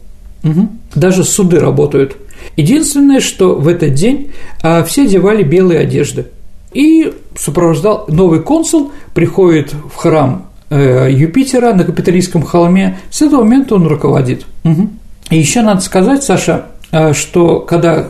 [0.44, 0.68] Угу.
[0.94, 2.16] Даже суды работают.
[2.56, 4.32] Единственное, что в этот день
[4.62, 6.28] а, все одевали белые одежды–
[6.74, 13.76] и сопровождал новый консул, приходит в храм э, Юпитера на Капитолийском холме, с этого момента
[13.76, 14.46] он руководит.
[14.64, 14.90] Угу.
[15.30, 18.08] И еще надо сказать, Саша, э, что когда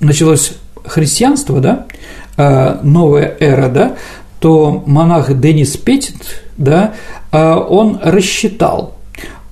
[0.00, 1.86] началось христианство, да,
[2.36, 3.96] э, новая эра, да,
[4.38, 6.94] то монах Денис Петит, да,
[7.32, 8.94] он рассчитал,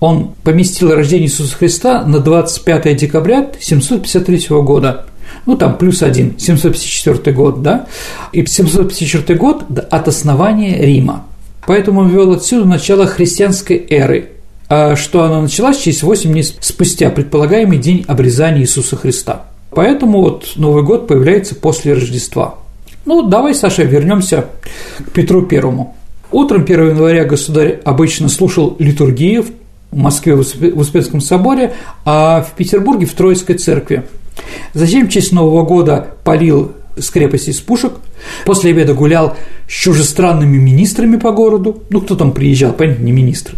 [0.00, 5.06] он поместил рождение Иисуса Христа на 25 декабря 753 года
[5.46, 7.86] ну там плюс один, 754 год, да,
[8.32, 11.26] и 754 год от основания Рима.
[11.66, 14.30] Поэтому ввел отсюда начало христианской эры,
[14.68, 19.46] а что она началась через 8 дней спустя, предполагаемый день обрезания Иисуса Христа.
[19.70, 22.56] Поэтому вот Новый год появляется после Рождества.
[23.04, 24.46] Ну, давай, Саша, вернемся
[24.98, 25.96] к Петру Первому.
[26.32, 29.44] Утром 1 января государь обычно слушал литургию
[29.90, 30.40] в Москве в
[30.78, 31.74] Успенском соборе,
[32.06, 34.04] а в Петербурге в Троицкой церкви.
[34.72, 37.92] Затем в честь Нового года полил с крепости из пушек,
[38.46, 39.36] после обеда гулял
[39.68, 43.52] с чужестранными министрами по городу, ну, кто там приезжал, понятно, не министр,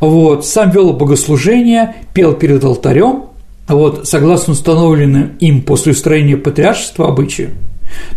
[0.00, 3.24] вот, сам вел богослужение, пел перед алтарем,
[3.68, 7.50] вот, согласно установленным им после устроения патриаршества обычаю.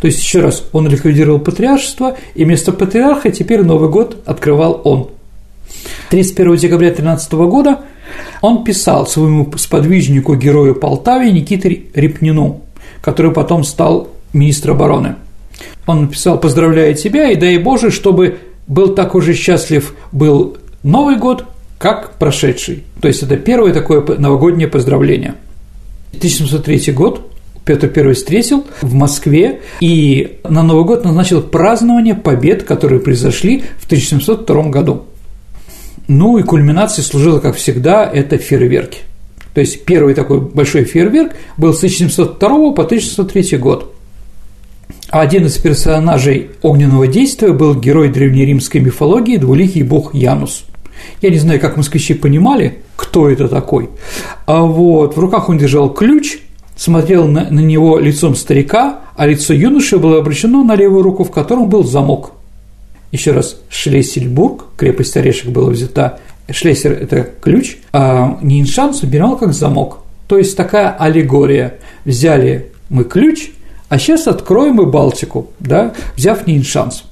[0.02, 5.10] То есть, еще раз, он ликвидировал патриаршество, и вместо патриарха теперь Новый год открывал он.
[6.10, 7.82] 31 декабря 13 года
[8.42, 12.62] он писал своему сподвижнику, герою Полтаве Никите Репнину,
[13.02, 15.16] который потом стал министром обороны.
[15.86, 21.46] Он написал «Поздравляю тебя и дай Боже, чтобы был так уже счастлив был Новый год,
[21.78, 22.84] как прошедший».
[23.02, 25.36] То есть это первое такое новогоднее поздравление.
[26.14, 27.33] 1703 год
[27.66, 33.86] Петр I встретил в Москве и на Новый год назначил празднование побед, которые произошли в
[33.86, 35.06] 1702 году.
[36.08, 39.00] Ну и кульминацией служила, как всегда, это фейерверки.
[39.54, 43.94] То есть первый такой большой фейерверк был с 1702 по 1703 год.
[45.10, 50.66] А один из персонажей огненного действия был герой древнеримской мифологии, двуликий бог Янус.
[51.22, 53.90] Я не знаю, как москвичи понимали, кто это такой.
[54.46, 56.40] А вот в руках он держал ключ,
[56.76, 61.32] смотрел на, на него лицом старика, а лицо юноши было обращено на левую руку, в
[61.32, 62.32] котором был замок.
[63.12, 70.00] Еще раз, Шлессельбург, крепость Орешек была взята, Шлессер– это ключ, а Ниншан собирал как замок.
[70.28, 71.76] То есть такая аллегория.
[72.06, 73.52] Взяли мы ключ,
[73.88, 77.06] а сейчас откроем и Балтику, да, взяв Ниншанс.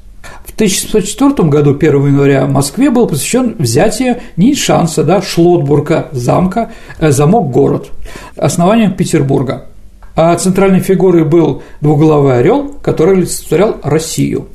[0.46, 7.12] В 1704 году, 1 января, в Москве был посвящен взятие Ниншанса, да, Шлотбурга, замка, э,
[7.12, 7.90] замок-город,
[8.36, 9.68] основанием Петербурга.
[10.16, 14.48] А центральной фигурой был двуглавый орел, который олицетворял Россию.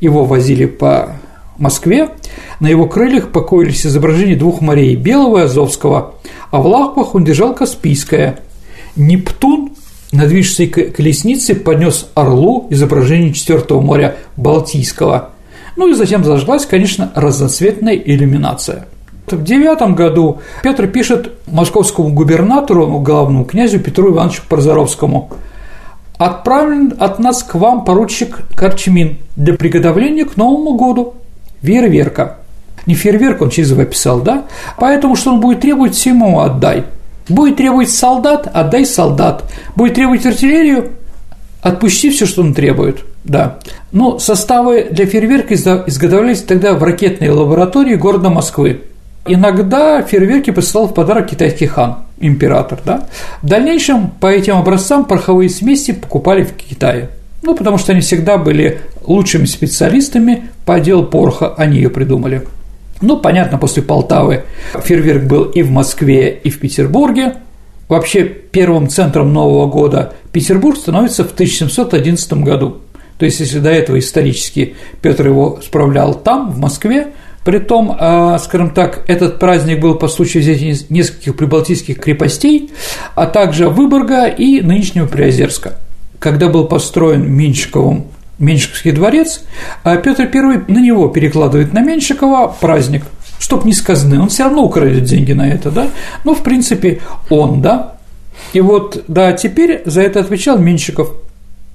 [0.00, 1.16] Его возили по
[1.58, 2.08] Москве,
[2.60, 6.14] на его крыльях покоились изображения двух морей– Белого и Азовского,
[6.50, 8.40] а в лапах он держал Каспийское.
[8.96, 9.72] Нептун
[10.12, 15.31] на движущей колеснице поднес орлу изображение Четвертого моря Балтийского.
[15.76, 18.86] Ну и затем зажглась, конечно, разноцветная иллюминация.
[19.26, 25.30] В девятом году Петр пишет московскому губернатору, ну, главному князю Петру Ивановичу Прозоровскому
[26.18, 31.14] «Отправлен от нас к вам поручик Корчмин для приготовления к Новому году.
[31.62, 32.38] Фейерверка».
[32.86, 34.44] Не фейерверк он через описал, да?
[34.78, 36.84] Поэтому что он будет требовать, всему отдай.
[37.28, 39.44] Будет требовать солдат, отдай солдат.
[39.76, 40.90] Будет требовать артиллерию,
[41.62, 43.04] отпусти все, что он требует.
[43.24, 43.58] Да.
[43.92, 48.82] Но составы для фейерверка изготовлялись тогда в ракетной лаборатории города Москвы.
[49.26, 52.80] Иногда фейерверки посылал в подарок китайский хан, император.
[52.84, 53.06] Да?
[53.40, 57.10] В дальнейшем по этим образцам пороховые смеси покупали в Китае.
[57.42, 62.42] Ну, потому что они всегда были лучшими специалистами по делу пороха, они ее придумали.
[63.00, 64.44] Ну, понятно, после Полтавы
[64.80, 67.34] фейерверк был и в Москве, и в Петербурге.
[67.88, 72.81] Вообще первым центром Нового года Петербург становится в 1711 году.
[73.22, 77.12] То есть, если до этого исторически Петр его справлял там, в Москве,
[77.44, 82.72] Притом, а, скажем так, этот праздник был по случаю взятия нескольких прибалтийских крепостей,
[83.14, 85.78] а также Выборга и нынешнего Приозерска.
[86.18, 88.06] Когда был построен Меньшиковым
[88.40, 89.44] Меньшиковский дворец,
[89.84, 93.04] а Петр I на него перекладывает на Меньшикова праздник,
[93.38, 95.86] чтоб не сказаны, он все равно украдет деньги на это, да,
[96.24, 96.98] но в принципе
[97.30, 97.98] он, да,
[98.52, 101.21] и вот, да, теперь за это отвечал Меньшиков,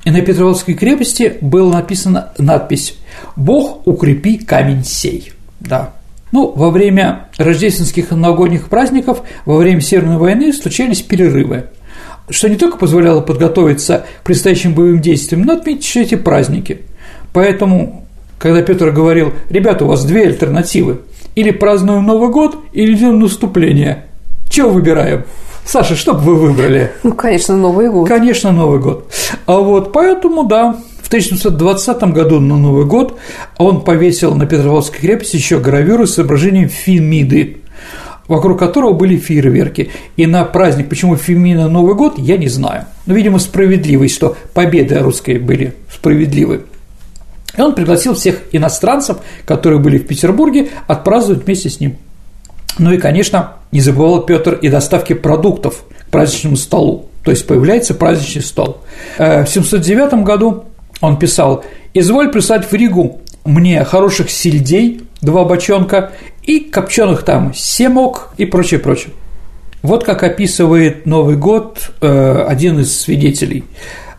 [0.03, 2.97] и на Петровской крепости была написана надпись
[3.35, 5.93] «Бог укрепи камень сей», да,
[6.31, 11.65] ну, во время рождественских новогодних праздников, во время Северной войны случались перерывы
[12.29, 16.81] что не только позволяло подготовиться к предстоящим боевым действиям, но отметить еще эти праздники.
[17.33, 18.05] Поэтому,
[18.37, 21.01] когда Петр говорил, ребята, у вас две альтернативы,
[21.35, 24.05] или празднуем Новый год, или идем наступление,
[24.49, 25.25] чего выбираем?
[25.67, 26.93] Саша, что бы вы выбрали?
[27.03, 28.07] Ну, конечно, Новый год.
[28.07, 29.11] Конечно, Новый год.
[29.45, 33.19] А вот поэтому, да, в 1720 году на Новый год
[33.57, 37.57] он повесил на Петровской крепости еще гравюру с изображением Фемиды,
[38.29, 39.91] вокруг которого были фейерверки.
[40.15, 42.85] И на праздник, почему Фемина Новый год, я не знаю.
[43.05, 46.61] Но, видимо, справедливость, что победы русские были справедливы.
[47.57, 51.97] И он пригласил всех иностранцев, которые были в Петербурге, отпраздновать вместе с ним.
[52.77, 57.09] Ну и, конечно, не забывал Петр и доставки продуктов к праздничному столу.
[57.23, 58.77] То есть появляется праздничный стол.
[59.17, 60.65] Э, в 709 году
[61.01, 66.11] он писал «Изволь прислать в Ригу мне хороших сельдей, два бочонка,
[66.43, 69.13] и копченых там семок и прочее, прочее.
[69.81, 73.63] Вот как описывает Новый год э, один из свидетелей.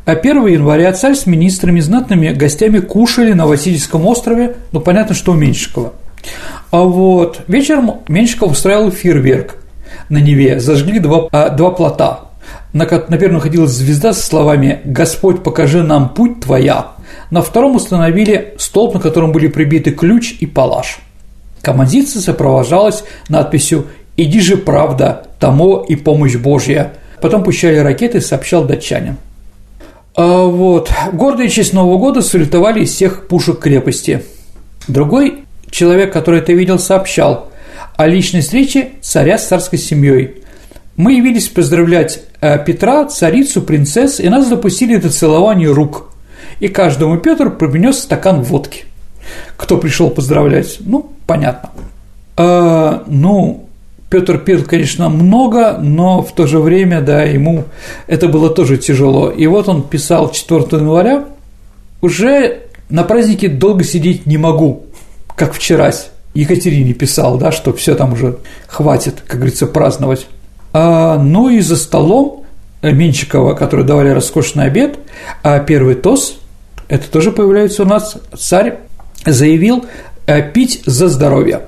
[0.05, 5.33] 1 а января царь с министрами, знатными гостями кушали на Васильевском острове, ну, понятно, что
[5.33, 5.93] у Меньшикова.
[6.71, 9.57] А вот вечером Меньшиков устраивал фейерверк
[10.09, 12.21] на Неве, зажгли два, а, два плота.
[12.73, 16.89] На, на первом находилась звезда со словами «Господь, покажи нам путь твоя».
[17.31, 21.01] На втором установили столб, на котором были прибиты ключ и палаш–
[21.63, 26.93] Композиция сопровождалась надписью «Иди же, правда, тому и помощь Божья».
[27.21, 29.17] Потом пущали ракеты, сообщал датчанин.
[30.17, 30.91] А вот.
[31.13, 34.23] Гордые честь Нового года салютовали из всех пушек крепости.
[34.87, 37.51] Другой человек, который это видел, сообщал
[37.97, 40.43] о личной встрече царя с царской семьей.
[40.97, 46.11] Мы явились поздравлять э, Петра, царицу, принцесс, и нас допустили до целования рук.
[46.61, 48.85] И каждому Петр принес стакан водки.
[49.57, 50.79] Кто пришел поздравлять?
[50.81, 51.71] Ну, понятно.
[52.37, 53.69] А, ну,
[54.11, 57.65] Петр пил, конечно, много, но в то же время, да, ему
[58.07, 59.31] это было тоже тяжело.
[59.31, 61.27] И вот он писал 4 января,
[62.01, 64.87] уже на празднике долго сидеть не могу,
[65.39, 65.91] как вчера
[66.35, 70.27] Екатерине писал, да, что все там уже хватит, как говорится, праздновать.
[70.73, 72.45] А, ну и за столом
[72.83, 74.99] Менчикова, который давали роскошный обед,
[75.43, 76.39] а первый тост,
[76.89, 78.79] это тоже появляется у нас, царь
[79.25, 79.87] заявил
[80.27, 81.63] э, пить за здоровье.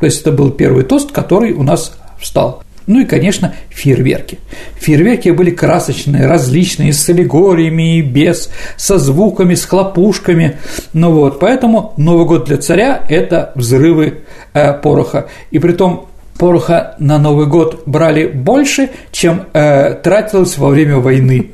[0.00, 2.62] То есть это был первый тост, который у нас встал.
[2.86, 4.38] Ну и, конечно, фейерверки.
[4.76, 10.58] Фейерверки были красочные, различные, с аллегориями и без, со звуками, с хлопушками.
[10.92, 14.22] Ну вот, поэтому Новый год для царя– это взрывы
[14.52, 15.28] э, пороха.
[15.50, 16.08] И при том
[16.38, 21.50] пороха на Новый год брали больше, чем э, тратилось во время войны.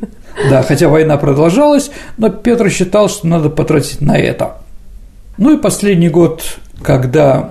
[0.51, 4.59] Да, хотя война продолжалась, но Петр считал, что надо потратить на это.
[5.37, 7.51] Ну и последний год, когда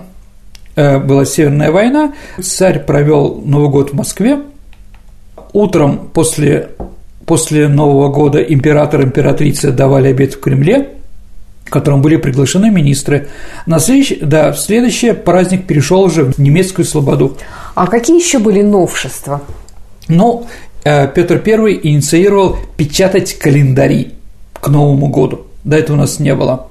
[0.77, 4.39] была Северная война, царь провел Новый год в Москве.
[5.53, 6.69] Утром после,
[7.25, 10.89] после Нового года император и императрица давали обед в Кремле,
[11.65, 13.27] в котором были приглашены министры.
[13.65, 17.37] На следующий, да, в следующий праздник перешел уже в немецкую слободу.
[17.75, 19.41] А какие еще были новшества?
[20.07, 20.47] Ну,
[20.83, 24.13] э, Петр I инициировал печатать календари
[24.53, 25.47] к Новому году.
[25.63, 26.67] До этого у нас не было.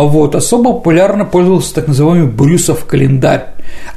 [0.00, 0.34] А вот.
[0.34, 3.48] Особо популярно пользовался так называемый Брюсов календарь,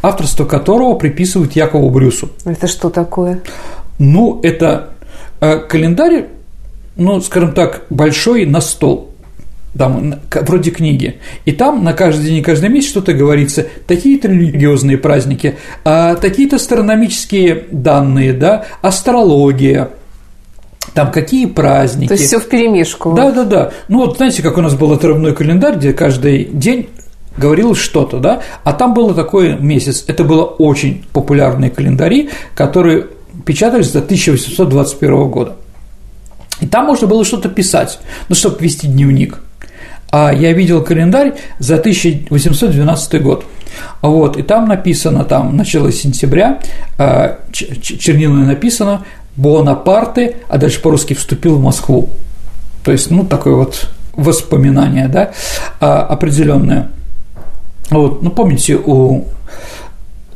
[0.02, 2.30] авторство которого приписывают Якову Брюсу.
[2.44, 3.40] Это что такое?
[4.00, 4.90] Ну, это
[5.40, 6.26] э, календарь,
[6.98, 9.12] ну, скажем так, большой на стол,
[9.78, 11.22] там, вроде книги.
[11.46, 16.58] И там на каждый день и каждый месяц что-то говорится, такие-то религиозные праздники, а такие-то
[16.58, 19.92] астрономические данные, да, астрология–
[20.94, 22.08] там какие праздники.
[22.08, 23.14] То есть все в перемешку.
[23.14, 23.72] Да, да, да.
[23.88, 26.90] Ну вот знаете, как у нас был отрывной календарь, где каждый день
[27.36, 30.04] говорилось что-то, да, а там было такой месяц.
[30.08, 33.08] Это было очень популярные календари, которые
[33.46, 35.56] печатались до 1821 года.
[36.62, 39.40] И там можно было что-то писать, ну, чтобы вести дневник.
[40.12, 43.46] А я видел календарь за 1812 год.
[44.02, 46.60] Вот, и там написано, там начало сентября,
[47.00, 49.04] а, чернилами написано
[49.36, 52.10] Бонапарте, а дальше по-русски вступил в Москву.
[52.84, 55.32] То есть, ну, такое вот воспоминание, да,
[55.80, 56.90] а, определенное.
[57.90, 59.28] Вот, ну, помните, у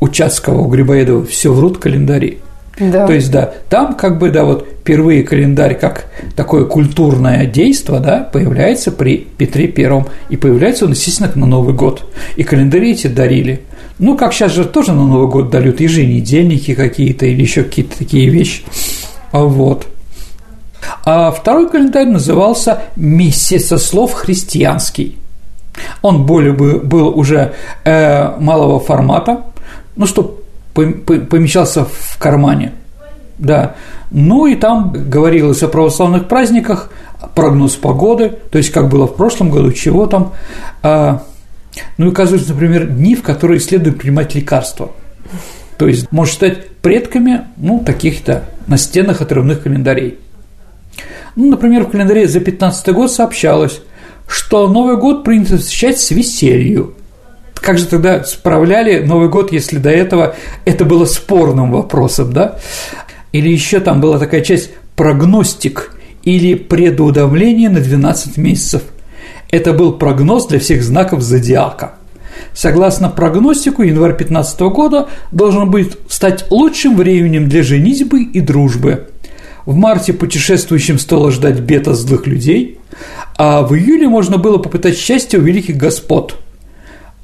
[0.00, 2.38] у Чацкого, у Грибоедова все врут календари.
[2.78, 3.06] Да.
[3.06, 8.28] То есть, да, там как бы, да, вот впервые календарь как такое культурное действие, да,
[8.32, 12.04] появляется при Петре Первом, и появляется он, естественно, на Новый год.
[12.36, 13.62] И календари эти дарили.
[13.98, 18.28] Ну, как сейчас же тоже на Новый год дают еженедельники какие-то или еще какие-то такие
[18.28, 18.62] вещи.
[19.32, 19.86] А Вот.
[21.04, 25.18] А второй календарь назывался «Месяцеслов христианский».
[26.02, 29.42] Он более был уже э, малого формата,
[29.96, 30.40] ну, что
[30.74, 32.72] помещался в кармане.
[33.38, 33.74] Да.
[34.10, 36.90] Ну и там говорилось о православных праздниках,
[37.34, 40.32] прогноз погоды, то есть как было в прошлом году, чего там.
[40.82, 41.22] А,
[41.96, 44.92] ну и указываются, например, дни, в которые следует принимать лекарства.
[45.76, 50.18] То есть может стать предками, ну, таких-то настенных отрывных календарей.
[51.36, 53.80] Ну, например, в календаре за 15 год сообщалось,
[54.26, 56.94] что Новый год принято встречать с веселью.
[57.54, 62.58] Как же тогда справляли Новый год, если до этого это было спорным вопросом, да?
[63.32, 68.82] Или еще там была такая часть прогностик или предуведомление на 12 месяцев–
[69.50, 71.94] это был прогноз для всех знаков зодиака.
[72.54, 79.08] Согласно прогностику, январь 15 года должен будет стать лучшим временем для женитьбы и дружбы.
[79.64, 82.78] В марте путешествующим стоило ждать бета злых людей,
[83.36, 86.36] а в июле можно было попытать счастье у великих господ.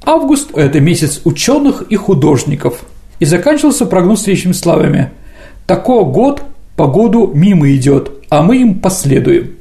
[0.04, 2.80] Август– это месяц ученых и художников.
[3.20, 5.10] И заканчивался прогноз следующими словами.
[5.66, 6.42] «Такой год
[6.76, 9.52] по году мимо идет, а мы им последуем».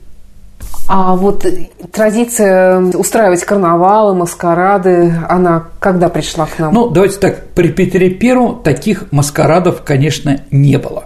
[0.88, 1.45] А вот
[1.91, 6.74] традиция устраивать карнавалы, маскарады, она когда пришла к нам?
[6.74, 11.06] Ну, давайте так, при Петре Первом таких маскарадов, конечно, не было.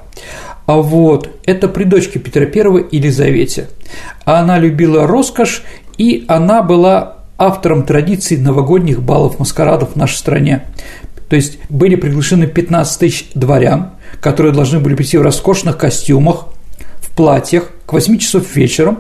[0.66, 3.70] А вот это при дочке Петра I Елизавете.
[4.26, 5.64] Она любила роскошь,
[5.98, 10.66] и она была автором традиции новогодних баллов маскарадов в нашей стране.
[11.30, 13.92] То есть были приглашены 15 тысяч дворян,
[14.22, 16.48] которые должны были прийти в роскошных костюмах,
[17.18, 19.00] платьях к 8 часов вечером,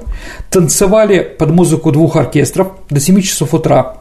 [0.50, 4.00] танцевали под музыку двух оркестров до 7 часов утра.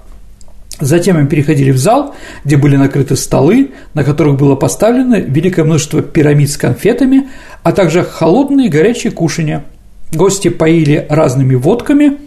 [0.80, 2.14] Затем им переходили в зал,
[2.44, 7.28] где были накрыты столы, на которых было поставлено великое множество пирамид с конфетами,
[7.62, 9.64] а также холодные и горячие кушания.
[10.12, 12.18] Гости поили разными водками,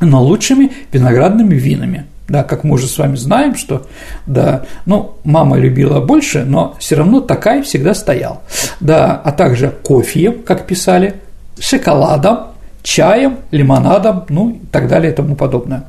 [0.00, 3.86] но лучшими виноградными винами– да, как мы уже с вами знаем, что,
[4.26, 8.42] да, ну, мама любила больше, но все равно такая всегда стоял.
[8.80, 11.14] Да, а также кофе, как писали,
[11.58, 12.48] шоколадом,
[12.82, 15.84] чаем, лимонадом, ну и так далее и тому подобное.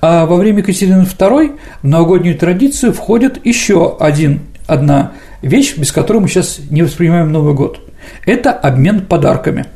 [0.00, 6.18] А во время Екатерины II в новогоднюю традицию входит еще один, одна вещь, без которой
[6.18, 7.80] мы сейчас не воспринимаем Новый год.
[8.26, 9.66] Это обмен подарками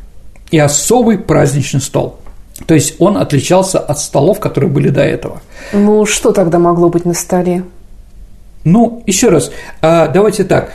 [0.50, 2.20] и особый праздничный стол–
[2.66, 5.40] то есть он отличался от столов, которые были до этого.
[5.72, 7.64] Ну, что тогда могло быть на столе?
[8.64, 9.50] Ну, еще раз,
[9.80, 10.72] а, давайте так.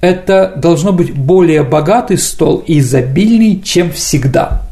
[0.00, 4.62] Это должно быть более богатый стол и изобильный, чем всегда.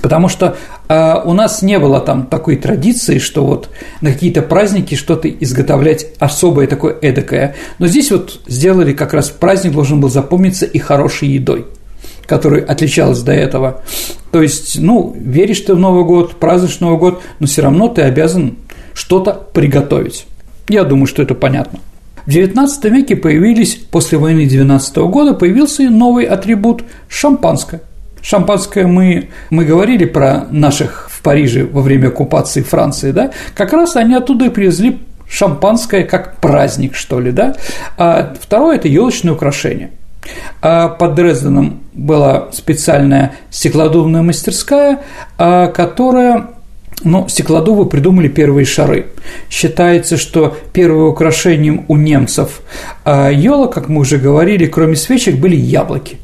[0.00, 0.56] Потому что
[0.88, 3.68] э, у нас не было там такой традиции, что вот
[4.00, 7.54] на какие-то праздники что-то изготовлять особое такое эдакое.
[7.78, 11.66] Но здесь вот сделали как раз праздник должен был запомниться и хорошей едой
[12.32, 13.82] которая отличалась до этого.
[14.30, 18.00] То есть, ну, веришь ты в Новый год, празднуешь Новый год, но все равно ты
[18.00, 18.56] обязан
[18.94, 20.24] что-то приготовить.
[20.66, 21.80] Я думаю, что это понятно.
[22.24, 27.82] В XIX веке появились, после войны 19 года, появился и новый атрибут– шампанское.
[28.22, 33.96] Шампанское мы, мы говорили про наших в Париже во время оккупации Франции, да, как раз
[33.96, 37.56] они оттуда и привезли шампанское как праздник, что ли, да.
[37.98, 39.90] А второе– это елочное украшение.
[40.60, 45.00] А под Дрезденом была специальная стеклодувная мастерская,
[45.38, 46.50] а, которая
[47.04, 49.06] ну, стеклодувы придумали первые шары.
[49.50, 52.62] Считается, что первым украшением у немцев
[53.04, 56.18] елок, а, как мы уже говорили, кроме свечек, были яблоки.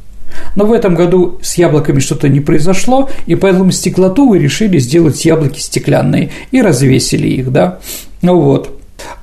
[0.55, 5.59] Но в этом году с яблоками что-то не произошло, и поэтому стеклотувы решили сделать яблоки
[5.59, 7.79] стеклянные и развесили их, да.
[8.23, 8.81] Ну вот.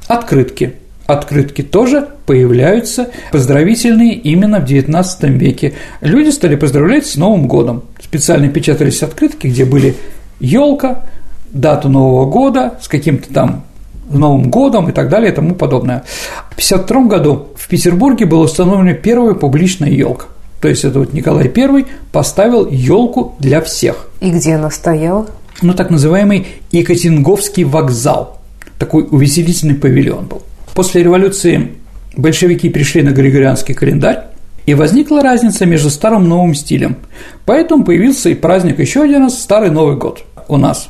[0.07, 0.73] Открытки.
[1.07, 5.05] Открытки тоже появляются поздравительные именно в XIX
[5.37, 5.73] веке.
[6.01, 7.83] Люди стали поздравлять с Новым годом.
[8.01, 9.95] Специально печатались открытки, где были
[10.39, 11.03] елка,
[11.51, 13.63] дату Нового года с каким-то там
[14.09, 16.03] Новым годом и так далее и тому подобное.
[16.49, 20.25] В 1952 году в Петербурге была установлена первая публичная елка.
[20.59, 24.07] То есть это вот Николай I поставил елку для всех.
[24.21, 25.27] И где она стояла?
[25.61, 28.39] Ну, так называемый Екатеринговский вокзал.
[28.79, 30.41] Такой увеселительный павильон был.
[30.76, 31.71] После революции
[32.15, 34.26] большевики пришли на Григорианский календарь,
[34.65, 36.97] и возникла разница между старым и новым стилем.
[37.45, 40.89] Поэтому появился и праздник еще один раз– Старый Новый год у нас.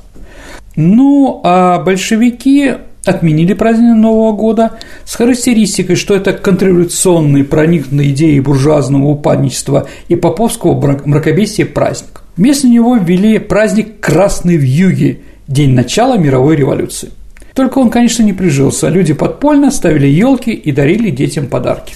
[0.76, 2.74] Ну, а большевики
[3.06, 4.72] отменили праздник Нового года
[5.06, 12.24] с характеристикой, что это контрреволюционный, проникнутый идеей буржуазного упадничества и поповского мракобесия праздник.
[12.38, 17.12] Вместо него ввели праздник Красный в Юге, день начала мировой революции.
[17.56, 18.90] Только он, конечно, не прижился.
[18.90, 21.96] Люди подпольно ставили елки и дарили детям подарки.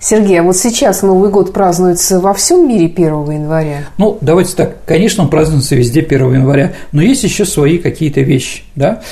[0.00, 3.84] Сергей, а вот сейчас Новый год празднуется во всем мире 1 января?
[3.98, 8.62] Ну, давайте так, конечно, он празднуется везде 1 января, но есть еще свои какие-то вещи,
[8.74, 9.02] да?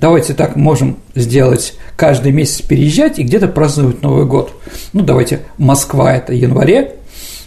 [0.00, 4.52] Давайте так можем сделать каждый месяц переезжать и где-то праздновать Новый год.
[4.92, 6.96] Ну, давайте, Москва– это январе,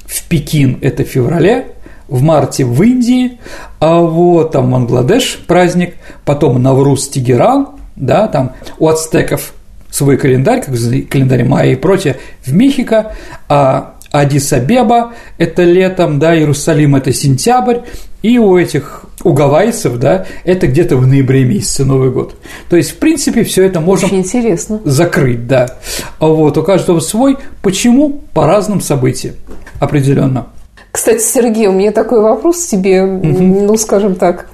[0.05, 1.67] в Пекин– это феврале,
[2.07, 3.39] в марте в Индии,
[3.79, 9.53] а вот там Бангладеш праздник, потом Навруз Тегеран, да, там у ацтеков
[9.89, 10.75] свой календарь, как
[11.09, 13.13] календарь Майя и прочее, в Мехико,
[13.47, 17.79] а Адис-Абеба– это летом, да, Иерусалим– это сентябрь,
[18.21, 22.35] и у этих у гавайцев, да, это где-то в ноябре месяце Новый год.
[22.69, 24.81] То есть, в принципе, все это интересно.
[24.83, 25.77] закрыть, да.
[26.19, 27.37] А вот у каждого свой.
[27.61, 28.21] Почему?
[28.33, 29.35] По разным событиям
[29.79, 30.47] определенно.
[30.91, 33.27] Кстати, Сергей, у меня такой вопрос тебе, угу.
[33.27, 34.47] ну, скажем так,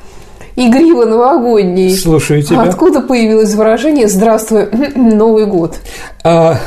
[0.67, 1.95] игриво новогодний.
[1.95, 2.63] Слушаю тебя.
[2.63, 5.79] Откуда появилось выражение «Здравствуй, Новый год»?
[6.23, 6.59] А,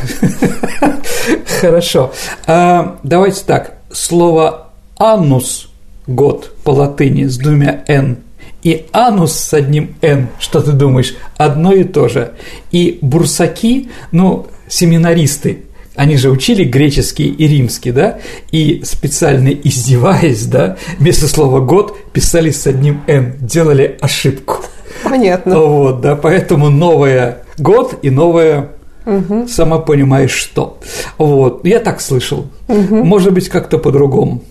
[1.61, 2.12] хорошо.
[2.47, 3.74] А, давайте так.
[3.92, 4.68] Слово
[4.99, 5.68] «анус»–
[6.07, 8.18] год по латыни с двумя «н»
[8.64, 12.32] и анус с одним «н», что ты думаешь, одно и то же.
[12.72, 15.64] И бурсаки, ну, семинаристы,
[15.97, 18.18] они же учили греческий и римский, да,
[18.51, 24.59] и специально издеваясь, да, вместо слова «год» писали с одним «н», делали ошибку.
[25.03, 25.59] Понятно.
[25.59, 28.70] Вот, да, поэтому новое «год» и новое
[29.07, 29.49] Угу.
[29.49, 30.78] Сама понимаешь, что.
[31.18, 31.66] Вот.
[31.66, 32.47] Я так слышал.
[32.68, 33.05] Угу.
[33.05, 34.42] Может быть, как-то по-другому.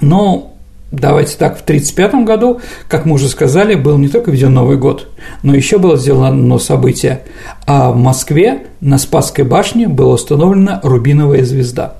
[0.00, 0.55] Но
[0.92, 5.08] Давайте так, в 1935 году, как мы уже сказали, был не только введен Новый год,
[5.42, 7.22] но еще было сделано одно событие.
[7.66, 11.96] А в Москве на Спасской башне была установлена рубиновая звезда.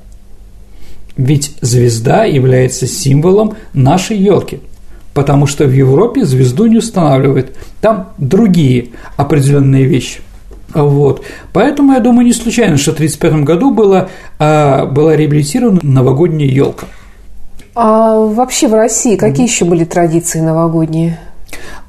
[1.17, 4.61] Ведь звезда является символом нашей елки,
[5.15, 10.21] потому что в Европе звезду не устанавливают, там другие определенные вещи.
[10.75, 11.25] Вот.
[11.53, 16.87] Поэтому, я думаю, не случайно, что в 1935 году была, а, была реабилитирована новогодняя елка.
[17.79, 21.21] А вообще в России какие еще были традиции новогодние?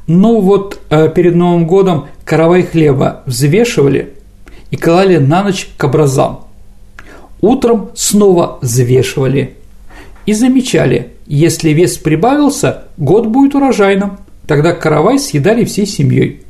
[0.05, 4.13] Ну вот э, перед Новым годом каравай хлеба взвешивали
[4.69, 6.41] и клали на ночь к образам.
[7.39, 9.55] Утром снова взвешивали
[10.25, 14.17] и замечали, если вес прибавился, год будет урожайным.
[14.45, 16.41] Тогда каравай съедали всей семьей.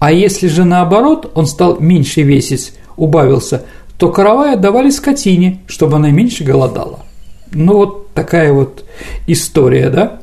[0.00, 3.62] А если же наоборот он стал меньше весить, убавился,
[3.96, 7.00] то каравай отдавали скотине, чтобы она меньше голодала.
[7.52, 8.84] Ну вот такая вот
[9.28, 10.18] история, да?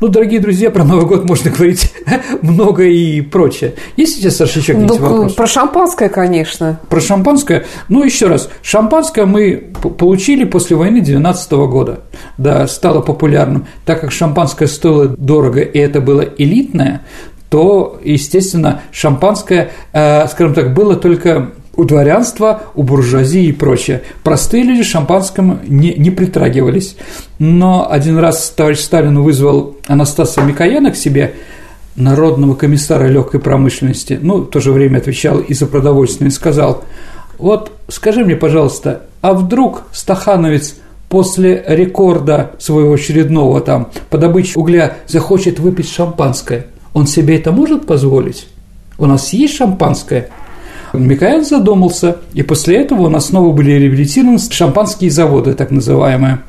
[0.00, 1.92] Ну, дорогие друзья, про Новый год можно говорить
[2.42, 3.74] много и прочее.
[3.96, 5.36] Есть сейчас, Саша, еще какие-то Ну, вопросы?
[5.36, 6.80] про шампанское, конечно.
[6.88, 7.64] Про шампанское.
[7.88, 8.50] Ну, еще раз.
[8.62, 12.00] Шампанское мы получили после войны 19 года.
[12.36, 13.66] Да, стало популярным.
[13.86, 17.02] Так как шампанское стоило дорого, и это было элитное,
[17.48, 24.02] то, естественно, шампанское, э, скажем так, было только у дворянства, у буржуазии и прочее.
[24.22, 26.96] Простые люди шампанскому не, не притрагивались.
[27.38, 31.34] Но один раз товарищ Сталин вызвал Анастаса Микояна к себе,
[31.96, 36.84] народного комиссара легкой промышленности, ну, в то же время отвечал и за продовольственное, и сказал,
[37.38, 40.76] вот скажи мне, пожалуйста, а вдруг Стахановец
[41.08, 47.86] после рекорда своего очередного там по добыче угля захочет выпить шампанское, он себе это может
[47.86, 48.46] позволить?
[48.98, 50.28] У нас есть шампанское?
[50.98, 56.40] Микаэл задумался, и после этого у нас снова были реабилитированы шампанские заводы, так называемые.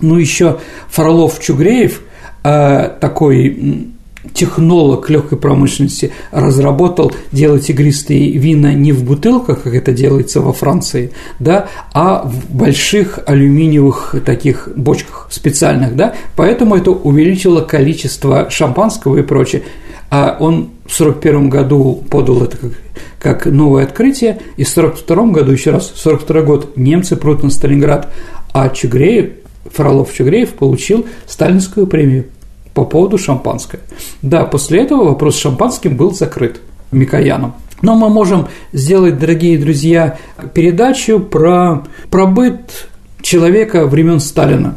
[0.00, 0.58] Ну, еще
[0.90, 2.00] Фролов-Чугреев,
[2.44, 3.92] э, такой
[4.34, 11.12] технолог легкой промышленности, разработал делать игристые вина не в бутылках, как это делается во Франции,
[11.38, 19.22] да, а в больших алюминиевых таких бочках специальных, да, поэтому это увеличило количество шампанского и
[19.22, 19.62] прочее.
[20.10, 22.72] А он в 1941 году подал это как,
[23.20, 28.12] как новое открытие, и в 1942 году, еще раз, 1942 год, немцы прут на Сталинград,
[28.52, 29.34] а Чугреев,
[29.72, 32.24] Фролов Чугреев получил сталинскую премию
[32.72, 33.82] по поводу шампанского.
[34.22, 36.60] Да, после этого вопрос с шампанским был закрыт
[36.90, 37.54] Микояном.
[37.82, 40.18] Но мы можем сделать, дорогие друзья,
[40.54, 42.88] передачу про, про быт
[43.20, 44.76] человека времен Сталина.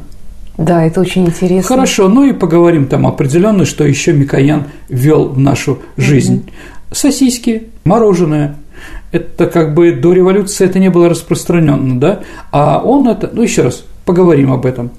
[0.57, 1.75] Да, это очень интересно.
[1.75, 6.49] Хорошо, ну и поговорим там определенно, что еще Микоян ввел в нашу жизнь.
[6.91, 8.57] Сосиски, мороженое.
[9.11, 12.19] Это как бы до революции это не было распространено, да?
[12.51, 14.91] А он это, ну еще раз, поговорим об этом.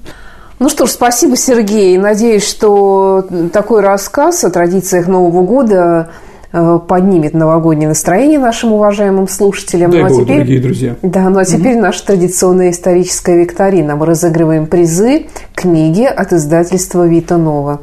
[0.59, 1.97] Ну что ж, спасибо, Сергей.
[1.97, 6.11] Надеюсь, что такой рассказ о традициях Нового года
[6.53, 9.89] поднимет новогоднее настроение нашим уважаемым слушателям.
[9.89, 10.35] Дай ну, а Бог, теперь...
[10.35, 10.95] дорогие друзья.
[11.01, 13.95] Да, ну а теперь наша традиционная историческая викторина.
[13.95, 15.25] Мы разыгрываем призы
[15.55, 17.81] книги от издательства Вита Нова.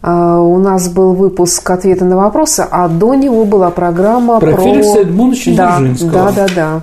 [0.00, 4.62] А, У нас был выпуск ответа на вопросы, а до него была программа Про про...
[4.62, 6.12] Феликса Эдмундовича да, Дзержинского.
[6.12, 6.82] да, да, да.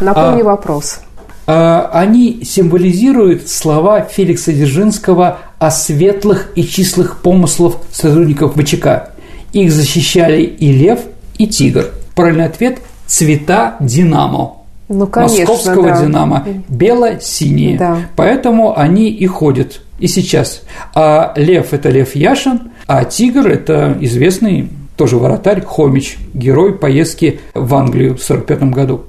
[0.00, 1.00] Напомни А- вопрос.
[1.46, 9.10] А, Они символизируют слова Феликса Дзержинского о светлых и числых помыслах сотрудников ВЧК.
[9.54, 11.00] Их защищали и лев,
[11.38, 11.86] и тигр.
[12.14, 14.56] Правильный ответ– цвета «Динамо».
[14.88, 16.02] Ну, конечно, Московского да.
[16.02, 16.46] «Динамо».
[16.68, 17.78] Бело-синие.
[17.78, 17.98] Да.
[18.16, 20.62] Поэтому они и ходят и сейчас.
[20.94, 27.74] А лев– это Лев Яшин, а тигр– это известный тоже вратарь Хомич, герой поездки в
[27.74, 29.04] Англию в 1945 году.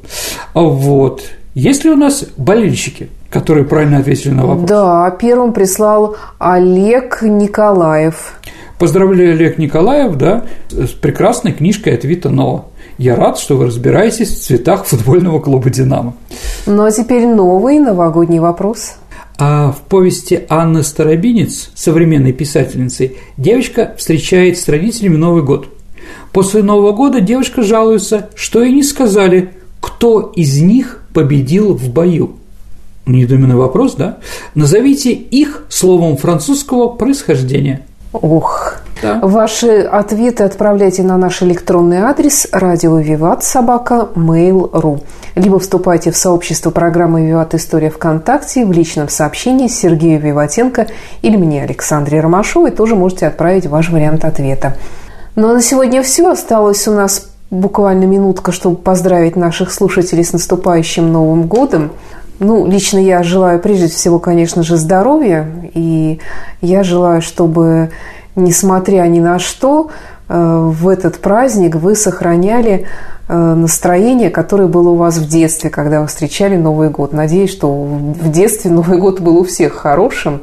[0.53, 1.23] Вот.
[1.55, 4.69] Есть ли у нас болельщики, которые правильно ответили на вопрос?
[4.69, 8.39] Да, первым прислал Олег Николаев.
[8.77, 12.65] Поздравляю, Олег Николаев, да, с прекрасной книжкой от Вита Нова.
[12.97, 16.15] Я рад, что вы разбираетесь в цветах футбольного клуба «Динамо».
[16.65, 18.95] Ну а теперь новый новогодний вопрос.
[19.37, 25.67] А в повести Анны Старобинец, современной писательницей, девочка встречает с родителями Новый год.
[26.31, 29.51] После Нового года девушка жалуется, что ей не сказали,
[29.81, 32.37] кто из них победил в бою.
[33.05, 34.17] Недоуменный вопрос, да?
[34.53, 37.85] Назовите их словом французского происхождения.
[38.21, 38.75] Ох.
[39.01, 39.19] Да.
[39.21, 45.01] Ваши ответы отправляйте на наш электронный адрес радио Виват собака mail.ru
[45.35, 50.87] либо вступайте в сообщество программы Виват История ВКонтакте в личном сообщении Сергею Виватенко
[51.21, 54.77] или мне, Александре Ромашовой, тоже можете отправить ваш вариант ответа.
[55.35, 56.31] Ну а на сегодня все.
[56.31, 61.91] Осталось у нас буквально минутка, чтобы поздравить наших слушателей с наступающим Новым годом.
[62.39, 66.19] Ну, лично я желаю прежде всего, конечно же, здоровья, и
[66.61, 67.91] я желаю, чтобы,
[68.35, 69.89] несмотря ни на что,
[70.27, 72.87] э, в этот праздник вы сохраняли
[73.27, 77.13] э, настроение, которое было у вас в детстве, когда вы встречали Новый год.
[77.13, 80.41] Надеюсь, что в детстве Новый год был у всех хорошим,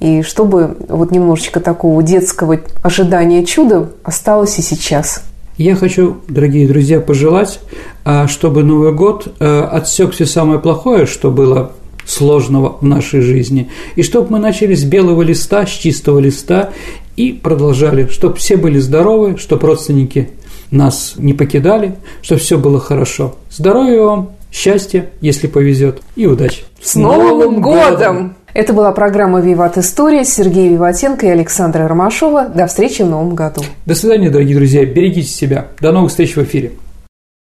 [0.00, 5.22] и чтобы вот немножечко такого детского ожидания чуда осталось и сейчас.
[5.60, 7.60] Я хочу, дорогие друзья, пожелать,
[8.02, 11.72] а, чтобы Новый год э, отсек все самое плохое, что было
[12.06, 16.70] сложного в нашей жизни, и чтобы мы начали с белого листа, с чистого листа
[17.14, 20.30] и продолжали, чтобы все были здоровы, чтобы родственники
[20.70, 23.34] нас не покидали, чтобы все было хорошо.
[23.50, 26.62] Здоровья вам, счастья, если повезет, и удачи.
[26.80, 28.34] С Новым годом!
[28.52, 32.48] Это была программа «Виват История» Сергей Виватенко и Александра Ромашова.
[32.48, 33.62] До встречи в Новом году.
[33.86, 34.84] До свидания, дорогие друзья.
[34.84, 35.68] Берегите себя.
[35.80, 36.72] До новых встреч в эфире.